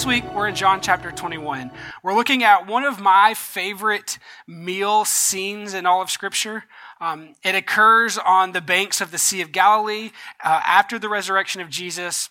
This 0.00 0.06
week, 0.06 0.32
we're 0.32 0.48
in 0.48 0.54
John 0.54 0.80
chapter 0.80 1.12
21. 1.12 1.70
We're 2.02 2.14
looking 2.14 2.42
at 2.42 2.66
one 2.66 2.84
of 2.84 3.00
my 3.00 3.34
favorite 3.34 4.18
meal 4.46 5.04
scenes 5.04 5.74
in 5.74 5.84
all 5.84 6.00
of 6.00 6.10
Scripture. 6.10 6.64
Um, 7.02 7.34
it 7.44 7.54
occurs 7.54 8.16
on 8.16 8.52
the 8.52 8.62
banks 8.62 9.02
of 9.02 9.10
the 9.10 9.18
Sea 9.18 9.42
of 9.42 9.52
Galilee 9.52 10.12
uh, 10.42 10.62
after 10.64 10.98
the 10.98 11.10
resurrection 11.10 11.60
of 11.60 11.68
Jesus. 11.68 12.30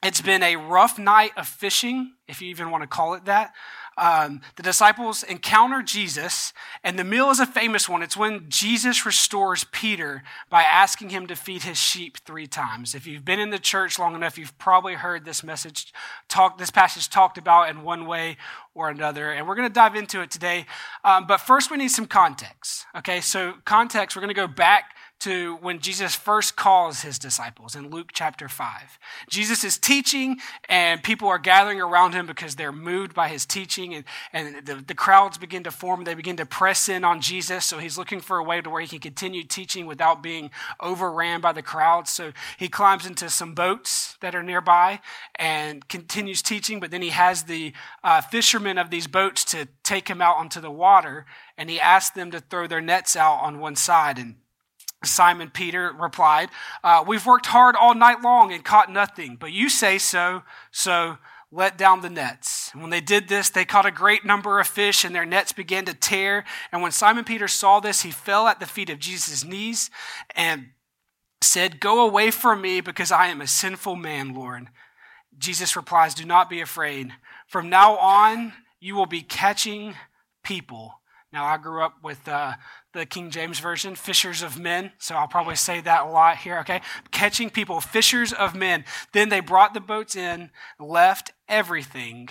It's 0.00 0.20
been 0.20 0.44
a 0.44 0.54
rough 0.54 0.96
night 0.96 1.32
of 1.36 1.48
fishing, 1.48 2.12
if 2.28 2.40
you 2.40 2.48
even 2.50 2.70
want 2.70 2.84
to 2.84 2.86
call 2.86 3.14
it 3.14 3.24
that 3.24 3.52
um, 3.96 4.40
the 4.56 4.62
disciples 4.62 5.22
encounter 5.22 5.82
Jesus, 5.82 6.52
and 6.82 6.98
the 6.98 7.04
meal 7.04 7.30
is 7.30 7.40
a 7.40 7.46
famous 7.46 7.88
one. 7.88 8.02
It's 8.02 8.16
when 8.16 8.46
Jesus 8.48 9.04
restores 9.04 9.64
Peter 9.64 10.22
by 10.48 10.62
asking 10.62 11.10
him 11.10 11.26
to 11.26 11.36
feed 11.36 11.62
his 11.62 11.78
sheep 11.78 12.18
three 12.18 12.46
times. 12.46 12.94
If 12.94 13.06
you've 13.06 13.24
been 13.24 13.40
in 13.40 13.50
the 13.50 13.58
church 13.58 13.98
long 13.98 14.14
enough, 14.14 14.38
you've 14.38 14.56
probably 14.58 14.94
heard 14.94 15.24
this 15.24 15.42
message 15.42 15.92
talk, 16.28 16.58
this 16.58 16.70
passage 16.70 17.10
talked 17.10 17.38
about 17.38 17.68
in 17.68 17.82
one 17.82 18.06
way 18.06 18.36
or 18.74 18.88
another, 18.88 19.30
and 19.30 19.46
we're 19.46 19.54
going 19.54 19.68
to 19.68 19.74
dive 19.74 19.94
into 19.94 20.22
it 20.22 20.30
today. 20.30 20.66
Um, 21.04 21.26
but 21.26 21.38
first, 21.38 21.70
we 21.70 21.76
need 21.76 21.90
some 21.90 22.06
context. 22.06 22.86
Okay, 22.96 23.20
so 23.20 23.54
context. 23.64 24.16
We're 24.16 24.22
going 24.22 24.34
to 24.34 24.40
go 24.40 24.46
back 24.46 24.96
to 25.22 25.56
when 25.60 25.78
Jesus 25.78 26.16
first 26.16 26.56
calls 26.56 27.02
his 27.02 27.16
disciples 27.16 27.76
in 27.76 27.90
Luke 27.90 28.10
chapter 28.12 28.48
5. 28.48 28.98
Jesus 29.30 29.62
is 29.62 29.78
teaching, 29.78 30.38
and 30.68 31.00
people 31.00 31.28
are 31.28 31.38
gathering 31.38 31.80
around 31.80 32.12
him 32.12 32.26
because 32.26 32.56
they're 32.56 32.72
moved 32.72 33.14
by 33.14 33.28
his 33.28 33.46
teaching, 33.46 33.94
and, 33.94 34.04
and 34.32 34.66
the, 34.66 34.74
the 34.74 34.94
crowds 34.94 35.38
begin 35.38 35.62
to 35.62 35.70
form. 35.70 36.02
They 36.02 36.14
begin 36.14 36.36
to 36.38 36.46
press 36.46 36.88
in 36.88 37.04
on 37.04 37.20
Jesus, 37.20 37.64
so 37.64 37.78
he's 37.78 37.96
looking 37.96 38.20
for 38.20 38.38
a 38.38 38.42
way 38.42 38.60
to 38.60 38.68
where 38.68 38.82
he 38.82 38.88
can 38.88 38.98
continue 38.98 39.44
teaching 39.44 39.86
without 39.86 40.24
being 40.24 40.50
overran 40.80 41.40
by 41.40 41.52
the 41.52 41.62
crowds. 41.62 42.10
So 42.10 42.32
he 42.58 42.68
climbs 42.68 43.06
into 43.06 43.30
some 43.30 43.54
boats 43.54 44.16
that 44.22 44.34
are 44.34 44.42
nearby 44.42 45.00
and 45.36 45.86
continues 45.88 46.42
teaching, 46.42 46.80
but 46.80 46.90
then 46.90 47.02
he 47.02 47.10
has 47.10 47.44
the 47.44 47.72
uh, 48.02 48.22
fishermen 48.22 48.76
of 48.76 48.90
these 48.90 49.06
boats 49.06 49.44
to 49.44 49.68
take 49.84 50.08
him 50.08 50.20
out 50.20 50.38
onto 50.38 50.60
the 50.60 50.70
water, 50.70 51.26
and 51.56 51.70
he 51.70 51.78
asks 51.78 52.14
them 52.14 52.32
to 52.32 52.40
throw 52.40 52.66
their 52.66 52.80
nets 52.80 53.14
out 53.14 53.38
on 53.40 53.60
one 53.60 53.76
side. 53.76 54.18
And 54.18 54.34
Simon 55.04 55.50
Peter 55.50 55.92
replied, 55.98 56.48
uh, 56.84 57.04
We've 57.06 57.26
worked 57.26 57.46
hard 57.46 57.76
all 57.76 57.94
night 57.94 58.22
long 58.22 58.52
and 58.52 58.64
caught 58.64 58.90
nothing, 58.90 59.36
but 59.36 59.52
you 59.52 59.68
say 59.68 59.98
so, 59.98 60.42
so 60.70 61.18
let 61.50 61.76
down 61.76 62.00
the 62.00 62.10
nets. 62.10 62.70
And 62.72 62.80
when 62.80 62.90
they 62.90 63.00
did 63.00 63.28
this, 63.28 63.50
they 63.50 63.66
caught 63.66 63.84
a 63.84 63.90
great 63.90 64.24
number 64.24 64.58
of 64.58 64.66
fish, 64.66 65.04
and 65.04 65.14
their 65.14 65.26
nets 65.26 65.52
began 65.52 65.84
to 65.84 65.94
tear. 65.94 66.44
And 66.72 66.80
when 66.80 66.92
Simon 66.92 67.24
Peter 67.24 67.46
saw 67.46 67.78
this, 67.78 68.02
he 68.02 68.10
fell 68.10 68.48
at 68.48 68.58
the 68.58 68.66
feet 68.66 68.88
of 68.88 68.98
Jesus' 68.98 69.44
knees 69.44 69.90
and 70.34 70.70
said, 71.42 71.78
Go 71.78 72.06
away 72.06 72.30
from 72.30 72.62
me, 72.62 72.80
because 72.80 73.12
I 73.12 73.26
am 73.26 73.42
a 73.42 73.46
sinful 73.46 73.96
man, 73.96 74.34
Lord. 74.34 74.68
Jesus 75.38 75.76
replies, 75.76 76.14
Do 76.14 76.24
not 76.24 76.48
be 76.48 76.60
afraid. 76.60 77.12
From 77.46 77.68
now 77.68 77.96
on, 77.98 78.54
you 78.80 78.94
will 78.94 79.06
be 79.06 79.22
catching 79.22 79.94
people. 80.42 80.94
Now, 81.32 81.44
I 81.44 81.56
grew 81.58 81.82
up 81.82 82.02
with 82.02 82.26
uh, 82.28 82.54
the 82.92 83.06
King 83.06 83.30
James 83.30 83.58
Version, 83.58 83.94
fishers 83.94 84.42
of 84.42 84.58
men. 84.58 84.92
So 84.98 85.14
I'll 85.14 85.28
probably 85.28 85.56
say 85.56 85.80
that 85.80 86.02
a 86.02 86.10
lot 86.10 86.38
here, 86.38 86.58
okay? 86.58 86.82
Catching 87.10 87.50
people, 87.50 87.80
fishers 87.80 88.32
of 88.32 88.54
men. 88.54 88.84
Then 89.12 89.28
they 89.28 89.40
brought 89.40 89.74
the 89.74 89.80
boats 89.80 90.14
in, 90.14 90.50
left 90.78 91.32
everything, 91.48 92.28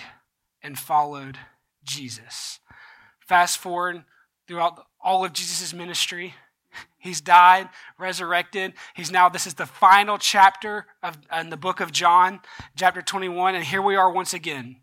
and 0.62 0.78
followed 0.78 1.38
Jesus. 1.84 2.60
Fast 3.20 3.58
forward 3.58 4.04
throughout 4.46 4.86
all 5.00 5.24
of 5.24 5.32
Jesus' 5.32 5.74
ministry. 5.74 6.34
He's 6.98 7.20
died, 7.20 7.68
resurrected. 7.98 8.74
He's 8.94 9.10
now, 9.10 9.28
this 9.28 9.46
is 9.46 9.54
the 9.54 9.66
final 9.66 10.18
chapter 10.18 10.86
of 11.02 11.18
in 11.36 11.50
the 11.50 11.56
book 11.56 11.80
of 11.80 11.92
John, 11.92 12.40
chapter 12.76 13.02
21. 13.02 13.56
And 13.56 13.64
here 13.64 13.82
we 13.82 13.96
are 13.96 14.10
once 14.10 14.32
again 14.32 14.81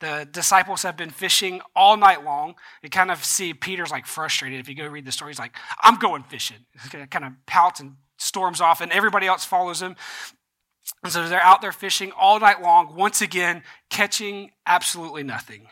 the 0.00 0.28
disciples 0.30 0.82
have 0.82 0.96
been 0.96 1.10
fishing 1.10 1.60
all 1.76 1.96
night 1.96 2.24
long. 2.24 2.54
You 2.82 2.90
kind 2.90 3.10
of 3.10 3.24
see 3.24 3.54
Peter's 3.54 3.90
like 3.90 4.06
frustrated. 4.06 4.58
If 4.58 4.68
you 4.68 4.74
go 4.74 4.86
read 4.86 5.04
the 5.04 5.12
story, 5.12 5.30
he's 5.30 5.38
like, 5.38 5.56
I'm 5.80 5.96
going 5.96 6.22
fishing. 6.24 6.64
He 6.82 7.06
kind 7.06 7.24
of 7.24 7.32
pouts 7.46 7.80
and 7.80 7.96
storms 8.16 8.60
off, 8.60 8.80
and 8.80 8.92
everybody 8.92 9.26
else 9.26 9.44
follows 9.44 9.80
him. 9.80 9.96
And 11.02 11.12
so 11.12 11.28
they're 11.28 11.40
out 11.40 11.62
there 11.62 11.72
fishing 11.72 12.12
all 12.12 12.40
night 12.40 12.60
long, 12.60 12.94
once 12.96 13.22
again, 13.22 13.62
catching 13.88 14.50
absolutely 14.66 15.22
nothing. 15.22 15.68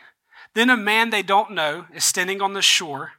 Then 0.55 0.69
a 0.69 0.77
man 0.77 1.09
they 1.09 1.21
don't 1.21 1.51
know 1.51 1.85
is 1.93 2.03
standing 2.03 2.41
on 2.41 2.53
the 2.53 2.61
shore, 2.61 3.13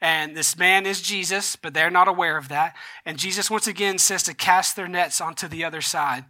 and 0.00 0.34
this 0.34 0.56
man 0.56 0.86
is 0.86 1.02
Jesus, 1.02 1.56
but 1.56 1.74
they're 1.74 1.90
not 1.90 2.08
aware 2.08 2.38
of 2.38 2.48
that. 2.48 2.74
And 3.04 3.18
Jesus 3.18 3.50
once 3.50 3.66
again 3.66 3.98
says 3.98 4.22
to 4.22 4.34
cast 4.34 4.76
their 4.76 4.88
nets 4.88 5.20
onto 5.20 5.46
the 5.48 5.64
other 5.64 5.82
side. 5.82 6.24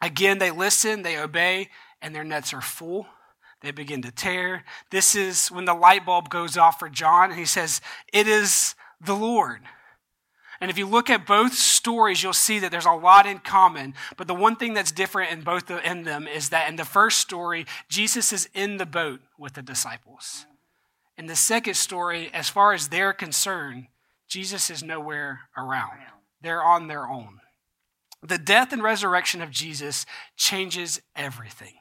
Again, 0.00 0.38
they 0.38 0.50
listen, 0.50 1.02
they 1.02 1.18
obey, 1.18 1.70
and 2.02 2.14
their 2.14 2.24
nets 2.24 2.52
are 2.52 2.60
full. 2.60 3.06
They 3.62 3.70
begin 3.70 4.02
to 4.02 4.10
tear. 4.10 4.64
This 4.90 5.14
is 5.14 5.48
when 5.48 5.64
the 5.64 5.74
light 5.74 6.04
bulb 6.04 6.28
goes 6.28 6.58
off 6.58 6.78
for 6.78 6.88
John, 6.88 7.30
and 7.30 7.38
he 7.38 7.46
says, 7.46 7.80
It 8.12 8.26
is 8.26 8.74
the 9.00 9.14
Lord. 9.14 9.60
And 10.60 10.70
if 10.70 10.78
you 10.78 10.86
look 10.86 11.10
at 11.10 11.26
both 11.26 11.54
stories, 11.54 12.22
you'll 12.22 12.32
see 12.32 12.60
that 12.60 12.70
there's 12.70 12.86
a 12.86 12.92
lot 12.92 13.26
in 13.26 13.38
common. 13.40 13.94
But 14.16 14.28
the 14.28 14.34
one 14.34 14.54
thing 14.54 14.74
that's 14.74 14.92
different 14.92 15.32
in 15.32 15.40
both 15.40 15.68
of, 15.70 15.84
in 15.84 16.04
them 16.04 16.28
is 16.28 16.50
that 16.50 16.68
in 16.68 16.76
the 16.76 16.84
first 16.84 17.18
story, 17.18 17.66
Jesus 17.88 18.32
is 18.32 18.48
in 18.54 18.76
the 18.76 18.86
boat 18.86 19.20
with 19.36 19.54
the 19.54 19.62
disciples. 19.62 20.46
In 21.18 21.26
the 21.26 21.34
second 21.34 21.74
story, 21.74 22.30
as 22.32 22.48
far 22.48 22.74
as 22.74 22.88
they're 22.88 23.12
concerned, 23.12 23.88
Jesus 24.28 24.70
is 24.70 24.84
nowhere 24.84 25.40
around. 25.56 25.98
They're 26.40 26.62
on 26.62 26.86
their 26.86 27.08
own. 27.08 27.40
The 28.22 28.38
death 28.38 28.72
and 28.72 28.84
resurrection 28.84 29.42
of 29.42 29.50
Jesus 29.50 30.06
changes 30.36 31.00
everything. 31.16 31.74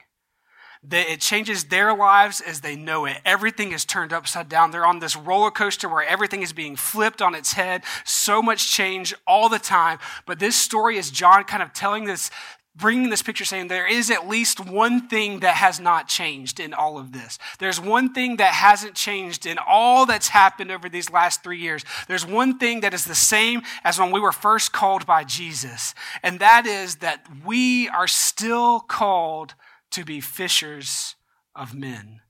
That 0.84 1.12
it 1.12 1.22
changes 1.22 1.66
their 1.66 1.96
lives 1.96 2.42
as 2.42 2.62
they 2.62 2.76
know 2.76 3.06
it. 3.06 3.18
Everything 3.24 3.72
is 3.72 3.86
turned 3.86 4.12
upside 4.12 4.50
down. 4.50 4.72
They're 4.72 4.86
on 4.86 4.98
this 4.98 5.16
roller 5.16 5.52
coaster 5.52 5.88
where 5.88 6.04
everything 6.04 6.42
is 6.42 6.54
being 6.54 6.76
flipped 6.76 7.22
on 7.22 7.36
its 7.36 7.54
head. 7.54 7.84
So 8.04 8.42
much 8.42 8.72
change 8.72 9.14
all 9.28 9.48
the 9.48 9.60
time. 9.60 10.00
But 10.26 10.40
this 10.40 10.56
story 10.56 10.98
is 10.98 11.12
John 11.12 11.44
kind 11.44 11.62
of 11.62 11.72
telling 11.72 12.06
this, 12.06 12.32
bringing 12.76 13.12
this 13.12 13.22
picture 13.22 13.46
saying 13.46 13.68
there 13.68 13.86
is 13.86 14.10
at 14.10 14.28
least 14.28 14.60
one 14.60 15.08
thing 15.08 15.42
that 15.42 15.58
has 15.58 15.80
not 15.80 16.08
changed 16.08 16.60
in 16.60 16.74
all 16.74 16.98
of 16.98 17.12
this. 17.12 17.38
There's 17.60 17.80
one 17.80 18.12
thing 18.14 18.38
that 18.38 18.54
hasn't 18.56 18.96
changed 18.96 19.46
in 19.46 19.60
all 19.60 20.08
that's 20.08 20.30
happened 20.30 20.72
over 20.72 20.90
these 20.90 21.12
last 21.12 21.44
three 21.44 21.60
years. 21.60 21.84
There's 22.08 22.26
one 22.26 22.58
thing 22.58 22.80
that 22.80 22.96
is 22.96 23.06
the 23.06 23.14
same 23.14 23.62
as 23.84 24.00
when 24.00 24.12
we 24.12 24.20
were 24.20 24.32
first 24.32 24.72
called 24.72 25.06
by 25.06 25.26
Jesus. 25.26 25.94
And 26.24 26.40
that 26.40 26.66
is 26.66 26.96
that 26.96 27.28
we 27.46 27.88
are 27.90 28.08
still 28.08 28.80
called 28.80 29.54
to 29.92 30.04
be 30.06 30.22
fishers 30.22 31.16
of 31.56 31.74
men. 31.74 32.22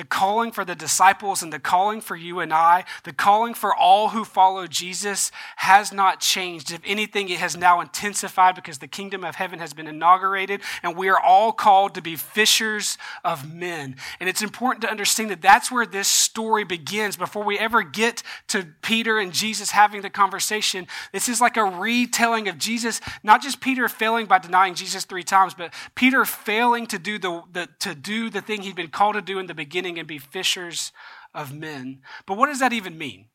The 0.00 0.06
calling 0.06 0.50
for 0.50 0.64
the 0.64 0.74
disciples 0.74 1.42
and 1.42 1.52
the 1.52 1.58
calling 1.58 2.00
for 2.00 2.16
you 2.16 2.40
and 2.40 2.54
I, 2.54 2.86
the 3.04 3.12
calling 3.12 3.52
for 3.52 3.74
all 3.76 4.08
who 4.08 4.24
follow 4.24 4.66
Jesus 4.66 5.30
has 5.56 5.92
not 5.92 6.20
changed. 6.20 6.72
If 6.72 6.80
anything, 6.86 7.28
it 7.28 7.38
has 7.38 7.54
now 7.54 7.82
intensified 7.82 8.54
because 8.54 8.78
the 8.78 8.88
kingdom 8.88 9.24
of 9.24 9.34
heaven 9.34 9.58
has 9.58 9.74
been 9.74 9.86
inaugurated 9.86 10.62
and 10.82 10.96
we 10.96 11.10
are 11.10 11.20
all 11.20 11.52
called 11.52 11.94
to 11.96 12.00
be 12.00 12.16
fishers 12.16 12.96
of 13.24 13.52
men. 13.52 13.94
And 14.20 14.28
it's 14.30 14.40
important 14.40 14.80
to 14.84 14.90
understand 14.90 15.28
that 15.32 15.42
that's 15.42 15.70
where 15.70 15.84
this 15.84 16.08
story 16.08 16.64
begins 16.64 17.18
before 17.18 17.44
we 17.44 17.58
ever 17.58 17.82
get 17.82 18.22
to 18.48 18.68
Peter 18.80 19.18
and 19.18 19.34
Jesus 19.34 19.72
having 19.72 20.00
the 20.00 20.08
conversation. 20.08 20.86
This 21.12 21.28
is 21.28 21.42
like 21.42 21.58
a 21.58 21.64
retelling 21.64 22.48
of 22.48 22.56
Jesus, 22.56 23.02
not 23.22 23.42
just 23.42 23.60
Peter 23.60 23.86
failing 23.86 24.24
by 24.24 24.38
denying 24.38 24.76
Jesus 24.76 25.04
three 25.04 25.24
times, 25.24 25.52
but 25.52 25.74
Peter 25.94 26.24
failing 26.24 26.86
to 26.86 26.98
do 26.98 27.18
the, 27.18 27.42
the 27.52 27.68
to 27.80 27.94
do 27.94 28.30
the 28.30 28.40
thing 28.40 28.62
he'd 28.62 28.74
been 28.74 28.88
called 28.88 29.16
to 29.16 29.20
do 29.20 29.38
in 29.38 29.46
the 29.46 29.52
beginning 29.52 29.89
and 29.98 30.08
be 30.08 30.18
fishers 30.18 30.92
of 31.34 31.54
men. 31.54 32.00
But 32.26 32.36
what 32.36 32.46
does 32.46 32.60
that 32.60 32.72
even 32.72 32.98
mean? 32.98 33.26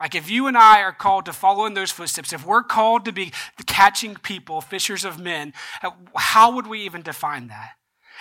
Like, 0.00 0.14
if 0.14 0.28
you 0.28 0.46
and 0.46 0.56
I 0.56 0.80
are 0.82 0.92
called 0.92 1.24
to 1.26 1.32
follow 1.32 1.66
in 1.66 1.74
those 1.74 1.90
footsteps, 1.90 2.32
if 2.32 2.44
we're 2.44 2.64
called 2.64 3.04
to 3.04 3.12
be 3.12 3.32
catching 3.66 4.16
people, 4.16 4.60
fishers 4.60 5.04
of 5.04 5.20
men, 5.20 5.52
uh, 5.82 5.90
how 6.16 6.54
would 6.54 6.66
we 6.66 6.80
even 6.80 7.02
define 7.02 7.48
that? 7.48 7.70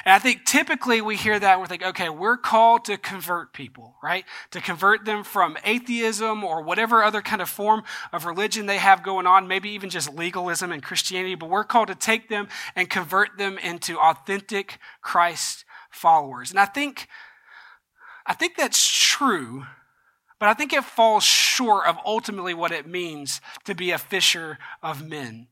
And 0.06 0.14
I 0.14 0.20
think 0.20 0.46
typically 0.46 1.02
we 1.02 1.16
hear 1.16 1.40
that 1.40 1.54
and 1.54 1.62
we 1.62 1.68
think, 1.68 1.84
okay, 1.84 2.10
we're 2.10 2.38
called 2.38 2.86
to 2.86 2.98
convert 2.98 3.54
people, 3.54 3.96
right? 4.02 4.26
To 4.52 4.60
convert 4.60 5.06
them 5.06 5.24
from 5.24 5.58
atheism 5.64 6.44
or 6.44 6.62
whatever 6.64 7.04
other 7.04 7.22
kind 7.22 7.42
of 7.42 7.50
form 7.50 7.84
of 8.12 8.26
religion 8.26 8.66
they 8.66 8.78
have 8.78 9.04
going 9.04 9.28
on, 9.28 9.48
maybe 9.48 9.70
even 9.70 9.90
just 9.90 10.14
legalism 10.14 10.72
and 10.72 10.82
Christianity, 10.82 11.36
but 11.36 11.50
we're 11.50 11.64
called 11.64 11.90
to 11.90 11.96
take 11.96 12.28
them 12.28 12.48
and 12.76 12.90
convert 12.90 13.38
them 13.38 13.58
into 13.60 14.00
authentic 14.00 14.80
Christ 15.02 15.64
followers. 15.92 16.50
And 16.50 16.60
I 16.60 16.66
think 16.66 17.08
I 18.26 18.34
think 18.34 18.56
that's 18.56 18.86
true, 18.88 19.66
but 20.40 20.50
I 20.50 20.54
think 20.54 20.74
it 20.74 20.84
falls 20.84 21.24
short 21.24 21.88
of 21.88 21.98
ultimately 22.06 22.54
what 22.54 22.72
it 22.72 22.88
means 22.88 23.42
to 23.66 23.76
be 23.76 23.92
a 23.92 23.98
fisher 23.98 24.58
of 24.82 25.08
men. 25.08 25.48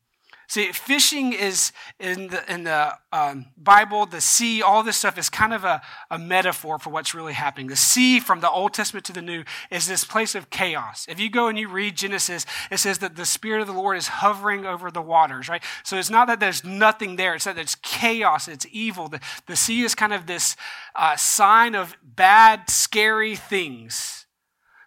See, 0.51 0.69
fishing 0.73 1.31
is 1.31 1.71
in 1.97 2.27
the, 2.27 2.53
in 2.53 2.65
the 2.65 2.97
um, 3.13 3.45
Bible, 3.55 4.05
the 4.05 4.19
sea, 4.19 4.61
all 4.61 4.83
this 4.83 4.97
stuff 4.97 5.17
is 5.17 5.29
kind 5.29 5.53
of 5.53 5.63
a, 5.63 5.81
a 6.09 6.19
metaphor 6.19 6.77
for 6.77 6.89
what's 6.89 7.15
really 7.15 7.31
happening. 7.31 7.67
The 7.67 7.77
sea, 7.77 8.19
from 8.19 8.41
the 8.41 8.51
Old 8.51 8.73
Testament 8.73 9.05
to 9.05 9.13
the 9.13 9.21
New, 9.21 9.45
is 9.69 9.87
this 9.87 10.03
place 10.03 10.35
of 10.35 10.49
chaos. 10.49 11.05
If 11.07 11.21
you 11.21 11.29
go 11.29 11.47
and 11.47 11.57
you 11.57 11.69
read 11.69 11.95
Genesis, 11.95 12.45
it 12.69 12.79
says 12.79 12.97
that 12.97 13.15
the 13.15 13.25
Spirit 13.25 13.61
of 13.61 13.67
the 13.67 13.73
Lord 13.73 13.95
is 13.95 14.09
hovering 14.09 14.65
over 14.65 14.91
the 14.91 15.01
waters, 15.01 15.47
right? 15.47 15.63
So 15.85 15.95
it's 15.95 16.09
not 16.09 16.27
that 16.27 16.41
there's 16.41 16.65
nothing 16.65 17.15
there, 17.15 17.33
it's 17.35 17.45
that 17.45 17.55
there's 17.55 17.75
chaos, 17.75 18.49
it's 18.49 18.67
evil. 18.73 19.07
The, 19.07 19.21
the 19.47 19.55
sea 19.55 19.83
is 19.83 19.95
kind 19.95 20.11
of 20.11 20.27
this 20.27 20.57
uh, 20.97 21.15
sign 21.15 21.75
of 21.75 21.95
bad, 22.03 22.69
scary 22.69 23.37
things. 23.37 24.25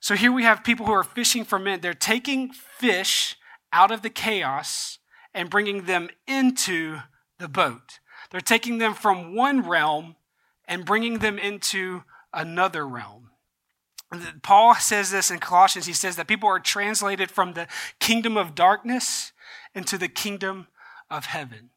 So 0.01 0.15
here 0.15 0.31
we 0.31 0.43
have 0.43 0.63
people 0.63 0.85
who 0.85 0.93
are 0.93 1.05
fishing 1.05 1.43
for 1.43 1.59
men. 1.59 1.81
They're 1.81 1.95
taking 1.95 2.53
fish 2.53 3.39
out 3.73 3.91
of 3.91 4.03
the 4.03 4.11
chaos 4.11 4.99
and 5.35 5.51
bringing 5.51 5.85
them 5.85 6.09
into 6.27 6.99
the 7.39 7.49
boat. 7.49 7.99
They're 8.31 8.41
taking 8.41 8.79
them 8.79 8.95
from 8.95 9.35
one 9.35 9.67
realm 9.67 10.17
and 10.67 10.85
bringing 10.85 11.19
them 11.19 11.39
into 11.39 12.05
another 12.33 12.87
realm. 12.87 13.31
Paul 14.43 14.75
says 14.77 15.11
this 15.11 15.31
in 15.31 15.41
Colossians. 15.41 15.87
He 15.87 15.93
says 15.93 16.17
that 16.17 16.29
people 16.29 16.49
are 16.49 16.61
translated 16.61 17.31
from 17.31 17.53
the 17.53 17.67
kingdom 17.99 18.37
of 18.37 18.55
darkness 18.55 19.33
into 19.75 19.99
the 19.99 20.09
kingdom 20.09 20.69
of 21.11 21.27
heaven. 21.27 21.71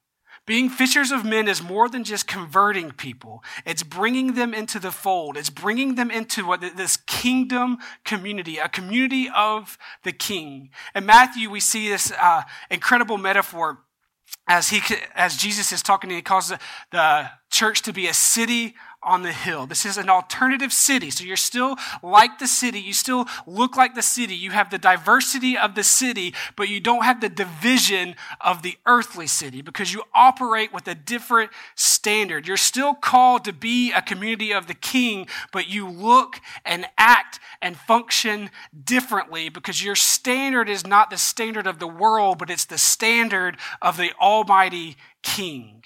Being 0.48 0.70
fishers 0.70 1.12
of 1.12 1.26
men 1.26 1.50
is 1.50 1.62
more 1.62 1.90
than 1.90 2.06
just 2.06 2.26
converting 2.26 2.92
people. 2.92 3.44
It's 3.66 3.84
bringing 3.84 4.34
them 4.34 4.54
into 4.54 4.80
the 4.80 4.92
fold. 4.92 5.36
It's 5.36 5.50
bringing 5.50 5.96
them 5.96 6.10
into 6.10 6.48
what 6.48 6.62
this 6.62 6.96
kingdom 6.96 7.80
community, 8.06 8.58
a 8.58 8.70
community 8.70 9.30
of 9.36 9.78
the 10.04 10.14
king. 10.14 10.70
In 10.96 11.06
Matthew, 11.06 11.50
we 11.50 11.60
see 11.60 11.90
this 11.90 12.14
uh, 12.14 12.44
incredible 12.72 13.18
metaphor 13.18 13.80
as 14.48 14.70
he, 14.70 14.82
as 15.16 15.36
Jesus 15.36 15.74
is 15.74 15.82
talking, 15.82 16.10
he 16.10 16.22
calls 16.22 16.50
the, 16.50 16.60
the 16.92 17.30
church 17.50 17.82
to 17.82 17.92
be 17.92 18.08
a 18.08 18.14
city 18.14 18.76
on 19.04 19.22
the 19.22 19.32
hill. 19.32 19.68
This 19.68 19.86
is 19.86 19.98
an 19.98 20.10
alternative 20.10 20.74
city. 20.74 21.12
So 21.12 21.24
you're 21.24 21.38
still 21.38 21.78
like 22.02 22.40
the 22.40 22.48
city. 22.48 22.80
You 22.80 22.94
still 22.94 23.28
look 23.46 23.78
like 23.78 23.96
the 23.96 24.02
city. 24.02 24.36
You 24.36 24.52
have 24.52 24.70
the 24.70 24.78
diversity 24.78 25.58
of 25.58 25.76
the 25.76 25.84
city, 25.84 26.34
but 26.56 26.68
you 26.68 26.80
don't 26.80 27.04
have 27.04 27.22
the 27.22 27.30
division 27.30 28.16
of 28.42 28.64
the 28.64 28.78
earthly 28.86 29.28
city 29.28 29.62
because 29.62 29.94
you 29.94 30.04
operate 30.14 30.74
with 30.74 30.88
a 30.88 30.96
different 30.96 31.52
standard. 31.76 32.48
You're 32.48 32.58
still 32.58 32.96
called 32.96 33.46
to 33.46 33.54
be 33.54 33.92
a 33.92 34.02
community 34.02 34.52
of 34.52 34.68
the 34.68 34.74
king, 34.74 35.28
but 35.54 35.70
you 35.70 35.88
look 35.88 36.42
and 36.66 36.86
act 36.98 37.40
and 37.62 37.78
function 37.78 38.50
differently 38.84 39.50
because 39.50 39.84
your 39.84 39.96
standard 39.96 40.70
is 40.70 40.86
not 40.86 41.10
the 41.10 41.18
standard 41.18 41.68
of 41.68 41.80
the 41.80 41.88
world, 41.88 42.40
but 42.40 42.50
it's 42.50 42.66
the 42.66 42.78
standard 42.78 43.58
of 43.82 43.98
the 43.98 44.12
Almighty 44.20 44.98
King. 45.22 45.84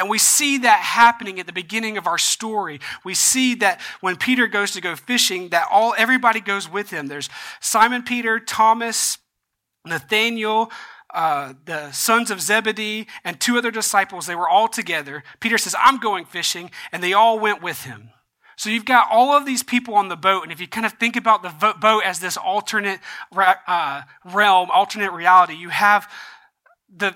And 0.00 0.08
we 0.08 0.16
see 0.16 0.56
that 0.58 0.80
happening 0.80 1.38
at 1.38 1.46
the 1.46 1.52
beginning 1.52 1.98
of 1.98 2.06
our 2.06 2.16
story. 2.16 2.80
We 3.04 3.12
see 3.12 3.54
that 3.56 3.82
when 4.00 4.16
Peter 4.16 4.46
goes 4.46 4.70
to 4.72 4.80
go 4.80 4.96
fishing, 4.96 5.50
that 5.50 5.68
all 5.70 5.94
everybody 5.98 6.40
goes 6.40 6.66
with 6.70 6.88
him. 6.88 7.08
There's 7.08 7.28
Simon 7.60 8.02
Peter, 8.02 8.40
Thomas, 8.40 9.18
Nathaniel, 9.84 10.72
uh, 11.12 11.52
the 11.66 11.92
sons 11.92 12.30
of 12.30 12.40
Zebedee, 12.40 13.08
and 13.24 13.38
two 13.38 13.58
other 13.58 13.70
disciples. 13.70 14.26
They 14.26 14.34
were 14.34 14.48
all 14.48 14.68
together. 14.68 15.22
Peter 15.38 15.58
says, 15.58 15.76
I'm 15.78 15.98
going 15.98 16.24
fishing, 16.24 16.70
and 16.92 17.02
they 17.02 17.12
all 17.12 17.38
went 17.38 17.62
with 17.62 17.84
him. 17.84 18.08
So 18.56 18.70
you've 18.70 18.86
got 18.86 19.06
all 19.10 19.36
of 19.36 19.44
these 19.44 19.62
people 19.62 19.96
on 19.96 20.08
the 20.08 20.16
boat, 20.16 20.44
and 20.44 20.52
if 20.52 20.62
you 20.62 20.66
kind 20.66 20.86
of 20.86 20.94
think 20.94 21.14
about 21.14 21.42
the 21.42 21.74
boat 21.78 22.04
as 22.06 22.20
this 22.20 22.38
alternate 22.38 23.00
uh, 23.36 24.02
realm, 24.24 24.70
alternate 24.70 25.12
reality, 25.12 25.56
you 25.56 25.68
have 25.68 26.10
the 26.88 27.14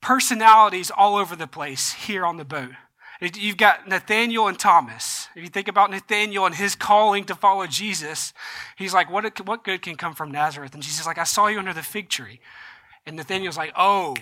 personalities 0.00 0.90
all 0.90 1.16
over 1.16 1.36
the 1.36 1.46
place 1.46 1.92
here 1.92 2.24
on 2.24 2.36
the 2.36 2.44
boat. 2.44 2.72
You've 3.20 3.58
got 3.58 3.86
Nathaniel 3.86 4.48
and 4.48 4.58
Thomas. 4.58 5.28
If 5.36 5.42
you 5.42 5.50
think 5.50 5.68
about 5.68 5.90
Nathaniel 5.90 6.46
and 6.46 6.54
his 6.54 6.74
calling 6.74 7.24
to 7.24 7.34
follow 7.34 7.66
Jesus, 7.66 8.32
he's 8.76 8.94
like, 8.94 9.10
what, 9.10 9.46
what 9.46 9.62
good 9.62 9.82
can 9.82 9.96
come 9.96 10.14
from 10.14 10.30
Nazareth? 10.30 10.72
And 10.72 10.82
Jesus 10.82 11.00
is 11.00 11.06
like, 11.06 11.18
I 11.18 11.24
saw 11.24 11.48
you 11.48 11.58
under 11.58 11.74
the 11.74 11.82
fig 11.82 12.08
tree. 12.08 12.40
And 13.04 13.16
Nathaniel's 13.16 13.58
like, 13.58 13.72
oh, 13.76 14.16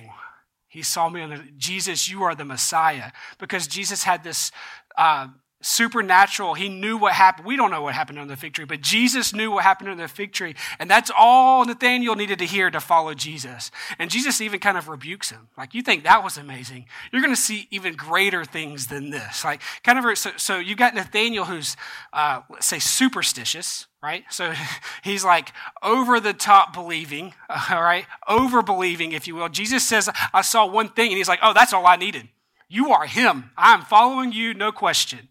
he 0.67 0.83
saw 0.83 1.09
me 1.09 1.23
under 1.23 1.45
Jesus, 1.57 2.11
you 2.11 2.25
are 2.25 2.35
the 2.35 2.45
Messiah. 2.45 3.13
Because 3.39 3.69
Jesus 3.69 4.03
had 4.03 4.25
this 4.25 4.51
uh, 4.97 5.29
supernatural. 5.61 6.55
He 6.55 6.69
knew 6.69 6.97
what 6.97 7.13
happened. 7.13 7.47
We 7.47 7.57
don't 7.57 7.71
know 7.71 7.83
what 7.83 7.95
happened 7.95 8.19
on 8.19 8.29
the 8.29 8.37
fig 8.37 8.53
tree, 8.53 8.65
but 8.65 8.81
Jesus 8.81 9.35
knew 9.35 9.51
what 9.51 9.65
happened 9.65 9.91
on 9.91 9.97
the 9.97 10.07
fig 10.07 10.33
tree. 10.33 10.55
And 10.79 10.89
that's 10.89 11.11
all 11.17 11.65
Nathaniel 11.65 12.15
needed 12.15 12.39
to 12.39 12.47
hear 12.47 12.71
to 12.71 12.81
follow 12.81 13.15
Jesus. 13.15 13.71
And 13.99 14.11
Jesus 14.11 14.41
even 14.41 14.61
kind 14.61 14.79
of 14.79 14.89
rebukes 14.89 15.31
him. 15.31 15.49
Like, 15.57 15.75
you 15.75 15.83
think 15.83 16.05
that 16.05 16.23
was 16.23 16.39
amazing. 16.39 16.87
You're 17.13 17.23
going 17.23 17.35
to 17.35 17.41
see 17.41 17.67
even 17.71 17.95
greater 17.95 18.45
things 18.45 18.87
than 18.87 19.11
this. 19.11 19.45
Like, 19.45 19.63
kind 19.83 19.99
of, 19.99 20.19
so, 20.19 20.31
so 20.37 20.59
you've 20.59 20.79
got 20.79 20.95
Nathaniel 20.95 21.45
who's, 21.45 21.77
uh, 22.13 22.43
let's 22.51 22.67
say, 22.67 22.79
superstitious. 22.79 23.87
Right? 24.01 24.23
So 24.31 24.55
he's 25.03 25.25
like 25.25 25.53
over 25.83 26.21
the 26.21 26.33
top 26.33 26.73
believing, 26.73 27.35
all 27.71 27.83
right? 27.83 28.07
Over 28.29 28.63
believing, 28.63 29.11
if 29.11 29.27
you 29.27 29.35
will. 29.35 29.49
Jesus 29.49 29.83
says, 29.83 30.09
I 30.33 30.43
saw 30.43 30.67
one 30.67 30.89
thing, 30.91 31.09
and 31.09 31.19
he's 31.19 31.27
like, 31.27 31.41
oh, 31.43 31.53
that's 31.53 31.73
all 31.73 31.85
I 31.85 31.97
needed. 31.97 32.29
You 32.69 32.93
are 32.93 33.07
him. 33.07 33.51
I'm 33.57 33.83
following 33.83 34.31
you, 34.31 34.55
no 34.55 34.71
question. 34.71 35.29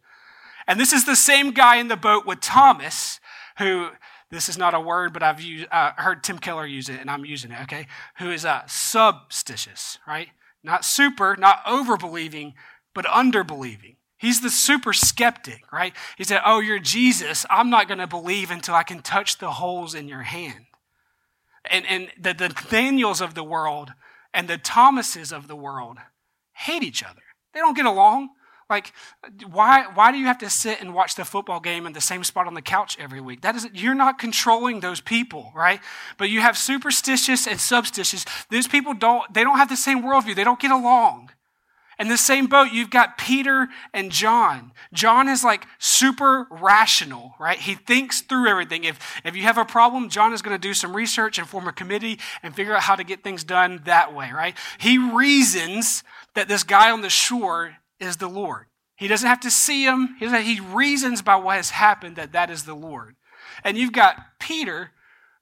And 0.68 0.80
this 0.80 0.92
is 0.92 1.06
the 1.06 1.16
same 1.16 1.52
guy 1.52 1.78
in 1.78 1.88
the 1.88 1.96
boat 1.96 2.26
with 2.26 2.42
Thomas, 2.42 3.20
who, 3.58 3.90
this 4.30 4.50
is 4.50 4.58
not 4.58 4.74
a 4.74 4.80
word, 4.80 5.14
but 5.14 5.24
I've 5.24 5.40
used, 5.40 5.68
uh, 5.72 5.94
heard 5.96 6.24
Tim 6.24 6.40
Keller 6.40 6.66
use 6.66 6.90
it, 6.90 7.00
and 7.00 7.10
I'm 7.10 7.26
using 7.26 7.52
it, 7.52 7.62
okay? 7.64 7.88
Who 8.20 8.32
is 8.32 8.44
uh, 8.44 8.64
substitious, 8.68 10.00
right? 10.06 10.30
Not 10.64 10.84
super, 10.84 11.38
not 11.38 11.62
over 11.66 11.96
believing, 11.96 12.54
but 12.94 13.06
under 13.06 13.44
believing. 13.44 13.96
He's 14.18 14.42
the 14.42 14.50
super 14.50 14.94
skeptic, 14.94 15.72
right? 15.72 15.94
He 16.18 16.24
said, 16.24 16.42
Oh, 16.44 16.60
you're 16.60 16.80
Jesus. 16.80 17.46
I'm 17.50 17.70
not 17.70 17.88
going 17.88 18.00
to 18.00 18.08
believe 18.08 18.50
until 18.50 18.74
I 18.74 18.84
can 18.84 19.02
touch 19.02 19.38
the 19.38 19.52
holes 19.52 19.94
in 19.94 20.08
your 20.08 20.24
hand. 20.24 20.66
And, 21.70 21.86
and 21.86 22.08
the, 22.20 22.34
the 22.34 22.50
Nathaniels 22.50 23.22
of 23.22 23.36
the 23.36 23.44
world 23.44 23.94
and 24.34 24.48
the 24.48 24.58
Thomases 24.58 25.32
of 25.32 25.48
the 25.48 25.56
world 25.56 25.98
hate 26.54 26.84
each 26.84 27.04
other. 27.04 27.22
They 27.54 27.60
don't 27.60 27.76
get 27.76 27.86
along. 27.86 28.30
Like, 28.70 28.92
why, 29.50 29.86
why 29.94 30.12
do 30.12 30.18
you 30.18 30.26
have 30.26 30.40
to 30.40 30.50
sit 30.50 30.82
and 30.82 30.94
watch 30.94 31.16
the 31.16 31.24
football 31.24 31.60
game 31.60 31.88
in 31.88 31.94
the 31.94 32.02
same 32.02 32.24
spot 32.24 32.48
on 32.48 32.54
the 32.54 32.62
couch 32.62 32.98
every 33.00 33.22
week? 33.22 33.42
That 33.42 33.56
is, 33.56 33.68
you're 33.74 33.96
not 33.96 34.20
controlling 34.20 34.82
those 34.82 35.00
people, 35.00 35.52
right? 35.56 35.80
But 36.18 36.30
you 36.30 36.42
have 36.42 36.58
superstitious 36.58 37.48
and 37.48 37.60
substitious. 37.60 38.26
Those 38.50 38.68
people 38.68 38.94
don't, 38.94 39.34
they 39.34 39.44
don't 39.44 39.58
have 39.58 39.70
the 39.70 39.78
same 39.78 40.04
worldview. 40.04 40.36
They 40.36 40.44
don't 40.44 40.60
get 40.60 40.72
along. 40.72 41.32
In 42.00 42.10
the 42.10 42.18
same 42.18 42.46
boat, 42.46 42.72
you've 42.72 42.92
got 42.92 43.18
Peter 43.18 43.70
and 43.92 44.12
John. 44.12 44.72
John 44.94 45.28
is 45.28 45.44
like 45.44 45.66
super 45.80 46.46
rational, 46.52 47.34
right? 47.40 47.58
He 47.58 47.74
thinks 47.74 48.22
through 48.22 48.48
everything. 48.48 48.84
If, 48.84 49.00
if 49.26 49.36
you 49.36 49.44
have 49.44 49.58
a 49.58 49.66
problem, 49.66 50.10
John 50.10 50.32
is 50.32 50.44
going 50.44 50.54
to 50.54 50.62
do 50.62 50.76
some 50.76 50.96
research 50.96 51.40
and 51.40 51.48
form 51.48 51.68
a 51.68 51.74
committee 51.74 52.20
and 52.44 52.54
figure 52.54 52.76
out 52.76 52.84
how 52.84 52.96
to 52.96 53.04
get 53.04 53.24
things 53.24 53.44
done 53.44 53.82
that 53.86 54.14
way, 54.14 54.32
right? 54.32 54.56
He 54.78 55.00
reasons 55.00 56.04
that 56.36 56.48
this 56.48 56.64
guy 56.64 56.92
on 56.92 57.02
the 57.02 57.10
shore 57.10 57.78
is 58.00 58.18
the 58.18 58.28
Lord. 58.28 58.66
He 58.96 59.08
doesn't 59.08 59.28
have 59.28 59.40
to 59.42 59.52
see 59.52 59.86
him. 59.86 60.16
He, 60.20 60.28
he 60.42 60.60
reasons 60.60 61.22
by 61.22 61.36
what 61.36 61.58
has 61.58 61.70
happened 61.70 62.16
that 62.16 62.32
that 62.34 62.50
is 62.50 62.64
the 62.64 62.74
Lord. 62.74 63.16
And 63.64 63.78
you've 63.78 63.94
got 63.94 64.18
Peter, 64.40 64.92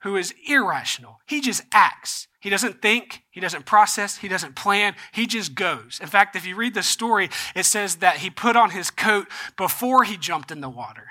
who 0.02 0.16
is 0.16 0.34
irrational. 0.46 1.18
He 1.26 1.40
just 1.40 1.62
acts. 1.72 2.28
He 2.40 2.50
doesn't 2.50 2.80
think, 2.80 3.24
he 3.30 3.40
doesn't 3.40 3.66
process, 3.66 4.18
he 4.18 4.28
doesn't 4.28 4.54
plan, 4.54 4.94
he 5.10 5.26
just 5.26 5.54
goes. 5.54 5.98
In 6.00 6.06
fact, 6.06 6.36
if 6.36 6.46
you 6.46 6.54
read 6.54 6.74
the 6.74 6.82
story, 6.82 7.28
it 7.56 7.64
says 7.64 7.96
that 7.96 8.18
he 8.18 8.30
put 8.30 8.54
on 8.54 8.70
his 8.70 8.90
coat 8.90 9.26
before 9.56 10.04
he 10.04 10.16
jumped 10.16 10.52
in 10.52 10.60
the 10.60 10.68
water. 10.68 11.08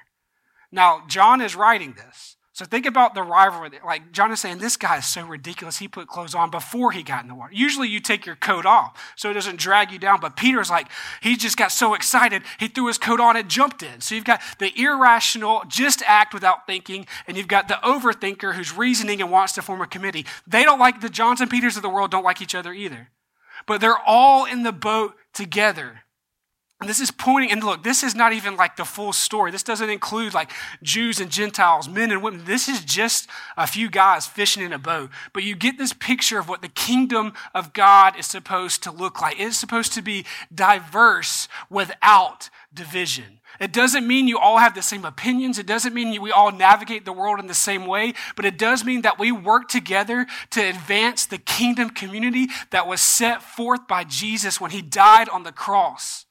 Now, 0.71 1.03
John 1.07 1.41
is 1.41 1.55
writing 1.55 1.93
this. 1.93 2.34
So 2.55 2.63
think 2.63 2.85
about 2.85 3.15
the 3.15 3.21
rivalry. 3.21 3.69
Like 3.85 4.13
John 4.13 4.31
is 4.31 4.39
saying, 4.39 4.59
this 4.59 4.77
guy 4.77 5.00
is 5.00 5.05
so 5.05 5.25
ridiculous. 5.25 5.79
He 5.79 5.89
put 5.89 6.07
clothes 6.07 6.33
on 6.33 6.51
before 6.51 6.93
he 6.93 7.03
got 7.03 7.21
in 7.21 7.27
the 7.27 7.35
water. 7.35 7.51
Usually 7.53 7.89
you 7.89 8.00
take 8.00 8.25
your 8.25 8.38
coat 8.38 8.65
off 8.65 9.13
so 9.17 9.29
it 9.29 9.33
doesn't 9.33 9.59
drag 9.59 9.91
you 9.91 10.00
down. 10.00 10.21
But 10.21 10.38
Peter's 10.38 10.69
like, 10.69 10.88
he 11.21 11.35
just 11.35 11.57
got 11.57 11.74
so 11.74 11.95
excited. 11.95 12.43
He 12.57 12.69
threw 12.69 12.88
his 12.88 12.97
coat 12.97 13.19
on 13.19 13.35
and 13.35 13.50
jumped 13.50 13.83
in. 13.83 14.00
So 14.00 14.15
you've 14.15 14.24
got 14.24 14.41
the 14.59 14.71
irrational, 14.74 15.63
just 15.67 16.01
act 16.07 16.33
without 16.33 16.65
thinking. 16.65 17.07
And 17.27 17.35
you've 17.35 17.50
got 17.50 17.67
the 17.67 17.77
overthinker 17.83 18.53
who's 18.55 18.74
reasoning 18.74 19.21
and 19.21 19.29
wants 19.29 19.51
to 19.55 19.62
form 19.62 19.81
a 19.81 19.88
committee. 19.88 20.25
They 20.47 20.63
don't 20.63 20.79
like 20.79 21.01
the 21.01 21.09
Johns 21.09 21.41
and 21.41 21.51
Peters 21.51 21.75
of 21.75 21.81
the 21.81 21.89
world 21.89 22.09
don't 22.09 22.24
like 22.24 22.41
each 22.41 22.55
other 22.55 22.71
either. 22.71 23.09
But 23.67 23.81
they're 23.81 24.00
all 24.00 24.45
in 24.45 24.63
the 24.63 24.71
boat 24.71 25.15
together. 25.33 26.04
And 26.82 26.89
this 26.89 27.00
is 27.00 27.10
pointing, 27.10 27.51
and 27.51 27.63
look, 27.63 27.84
this 27.84 28.03
is 28.03 28.15
not 28.15 28.34
even 28.34 28.58
like 28.58 28.75
the 28.75 28.84
full 28.84 29.13
story. 29.13 29.50
This 29.50 29.63
doesn't 29.63 29.89
include 29.89 30.34
like 30.34 30.51
Jews 30.84 31.22
and 31.22 31.32
Gentiles, 31.32 31.88
men 31.88 32.12
and 32.12 32.22
women. 32.22 32.44
This 32.44 32.67
is 32.67 32.84
just 32.84 33.29
a 33.55 33.65
few 33.65 33.89
guys 33.89 34.27
fishing 34.27 34.62
in 34.62 34.74
a 34.74 34.77
boat. 34.77 35.10
But 35.32 35.44
you 35.44 35.55
get 35.55 35.77
this 35.77 35.94
picture 35.94 36.38
of 36.38 36.50
what 36.50 36.62
the 36.62 36.67
kingdom 36.67 37.32
of 37.53 37.72
God 37.72 38.20
is 38.20 38.25
supposed 38.25 38.84
to 38.84 38.91
look 38.91 39.22
like. 39.22 39.39
It 39.39 39.44
is 39.44 39.58
supposed 39.58 39.94
to 39.94 40.01
be 40.01 40.25
diverse 40.53 41.48
without 41.70 42.50
division. 42.74 43.39
It 43.58 43.72
doesn't 43.72 44.05
mean 44.05 44.27
you 44.27 44.38
all 44.38 44.58
have 44.58 44.75
the 44.75 44.82
same 44.82 45.05
opinions. 45.05 45.58
It 45.58 45.65
doesn't 45.65 45.94
mean 45.94 46.22
we 46.22 46.32
all 46.32 46.51
navigate 46.51 47.05
the 47.05 47.13
world 47.13 47.39
in 47.39 47.48
the 47.48 47.53
same 47.53 47.86
way, 47.86 48.13
but 48.36 48.44
it 48.44 48.58
does 48.58 48.84
mean 48.84 49.01
that 49.03 49.17
we 49.17 49.32
work 49.32 49.70
together 49.70 50.27
to 50.50 50.62
advance 50.62 51.25
the 51.25 51.38
kingdom 51.38 51.89
community 51.89 52.48
that 52.72 52.86
was 52.86 53.00
set 53.00 53.41
forth 53.41 53.88
by 53.88 54.03
Jesus 54.03 54.60
when 54.60 54.72
he 54.72 54.82
died 54.82 55.29
on 55.29 55.44
the 55.44 55.53
cross. 55.53 56.25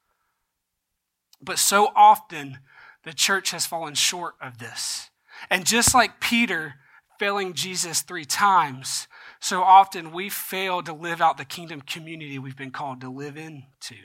But 1.44 1.58
so 1.58 1.92
often, 1.94 2.58
the 3.04 3.12
church 3.12 3.50
has 3.50 3.66
fallen 3.66 3.94
short 3.94 4.34
of 4.40 4.58
this. 4.58 5.10
And 5.50 5.66
just 5.66 5.94
like 5.94 6.20
Peter 6.20 6.74
failing 7.18 7.54
Jesus 7.54 8.00
three 8.00 8.24
times, 8.24 9.06
so 9.40 9.62
often 9.62 10.12
we 10.12 10.28
fail 10.28 10.82
to 10.82 10.92
live 10.92 11.20
out 11.20 11.36
the 11.36 11.44
kingdom 11.44 11.80
community 11.80 12.38
we've 12.38 12.56
been 12.56 12.70
called 12.70 13.00
to 13.02 13.10
live 13.10 13.36
into. 13.36 13.96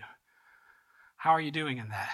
How 1.17 1.31
are 1.31 1.41
you 1.41 1.51
doing 1.51 1.77
in 1.77 1.89
that? 1.89 2.09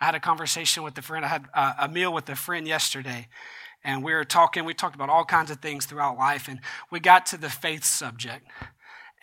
I 0.00 0.06
had 0.06 0.14
a 0.14 0.20
conversation 0.20 0.82
with 0.82 0.96
a 0.98 1.02
friend. 1.02 1.24
I 1.24 1.28
had 1.28 1.46
uh, 1.54 1.72
a 1.80 1.88
meal 1.88 2.12
with 2.12 2.28
a 2.28 2.36
friend 2.36 2.66
yesterday, 2.68 3.28
and 3.82 4.04
we 4.04 4.12
were 4.12 4.24
talking. 4.24 4.64
We 4.64 4.74
talked 4.74 4.94
about 4.94 5.08
all 5.08 5.24
kinds 5.24 5.50
of 5.50 5.60
things 5.60 5.86
throughout 5.86 6.18
life, 6.18 6.48
and 6.48 6.60
we 6.90 7.00
got 7.00 7.26
to 7.26 7.36
the 7.36 7.48
faith 7.48 7.84
subject. 7.84 8.46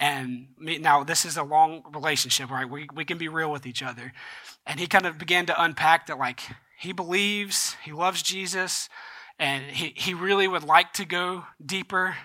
And 0.02 0.48
me, 0.58 0.80
now 0.80 1.04
this 1.04 1.26
is 1.26 1.38
a 1.38 1.44
long 1.44 1.84
relationship, 1.94 2.50
right? 2.50 2.68
We, 2.68 2.88
we 2.94 3.06
can 3.06 3.20
be 3.20 3.28
real 3.28 3.52
with 3.52 3.68
each 3.68 3.84
other. 3.84 4.12
And 4.66 4.80
he 4.80 4.88
kind 4.88 5.06
of 5.06 5.20
began 5.20 5.46
to 5.46 5.64
unpack 5.64 6.08
that, 6.08 6.18
like, 6.18 6.42
he 6.80 6.92
believes, 6.92 7.76
he 7.86 7.92
loves 7.92 8.24
Jesus, 8.24 8.90
and 9.38 9.64
he, 9.64 9.94
he 9.96 10.16
really 10.16 10.48
would 10.48 10.64
like 10.64 10.92
to 10.94 11.06
go 11.06 11.46
deeper, 11.64 12.18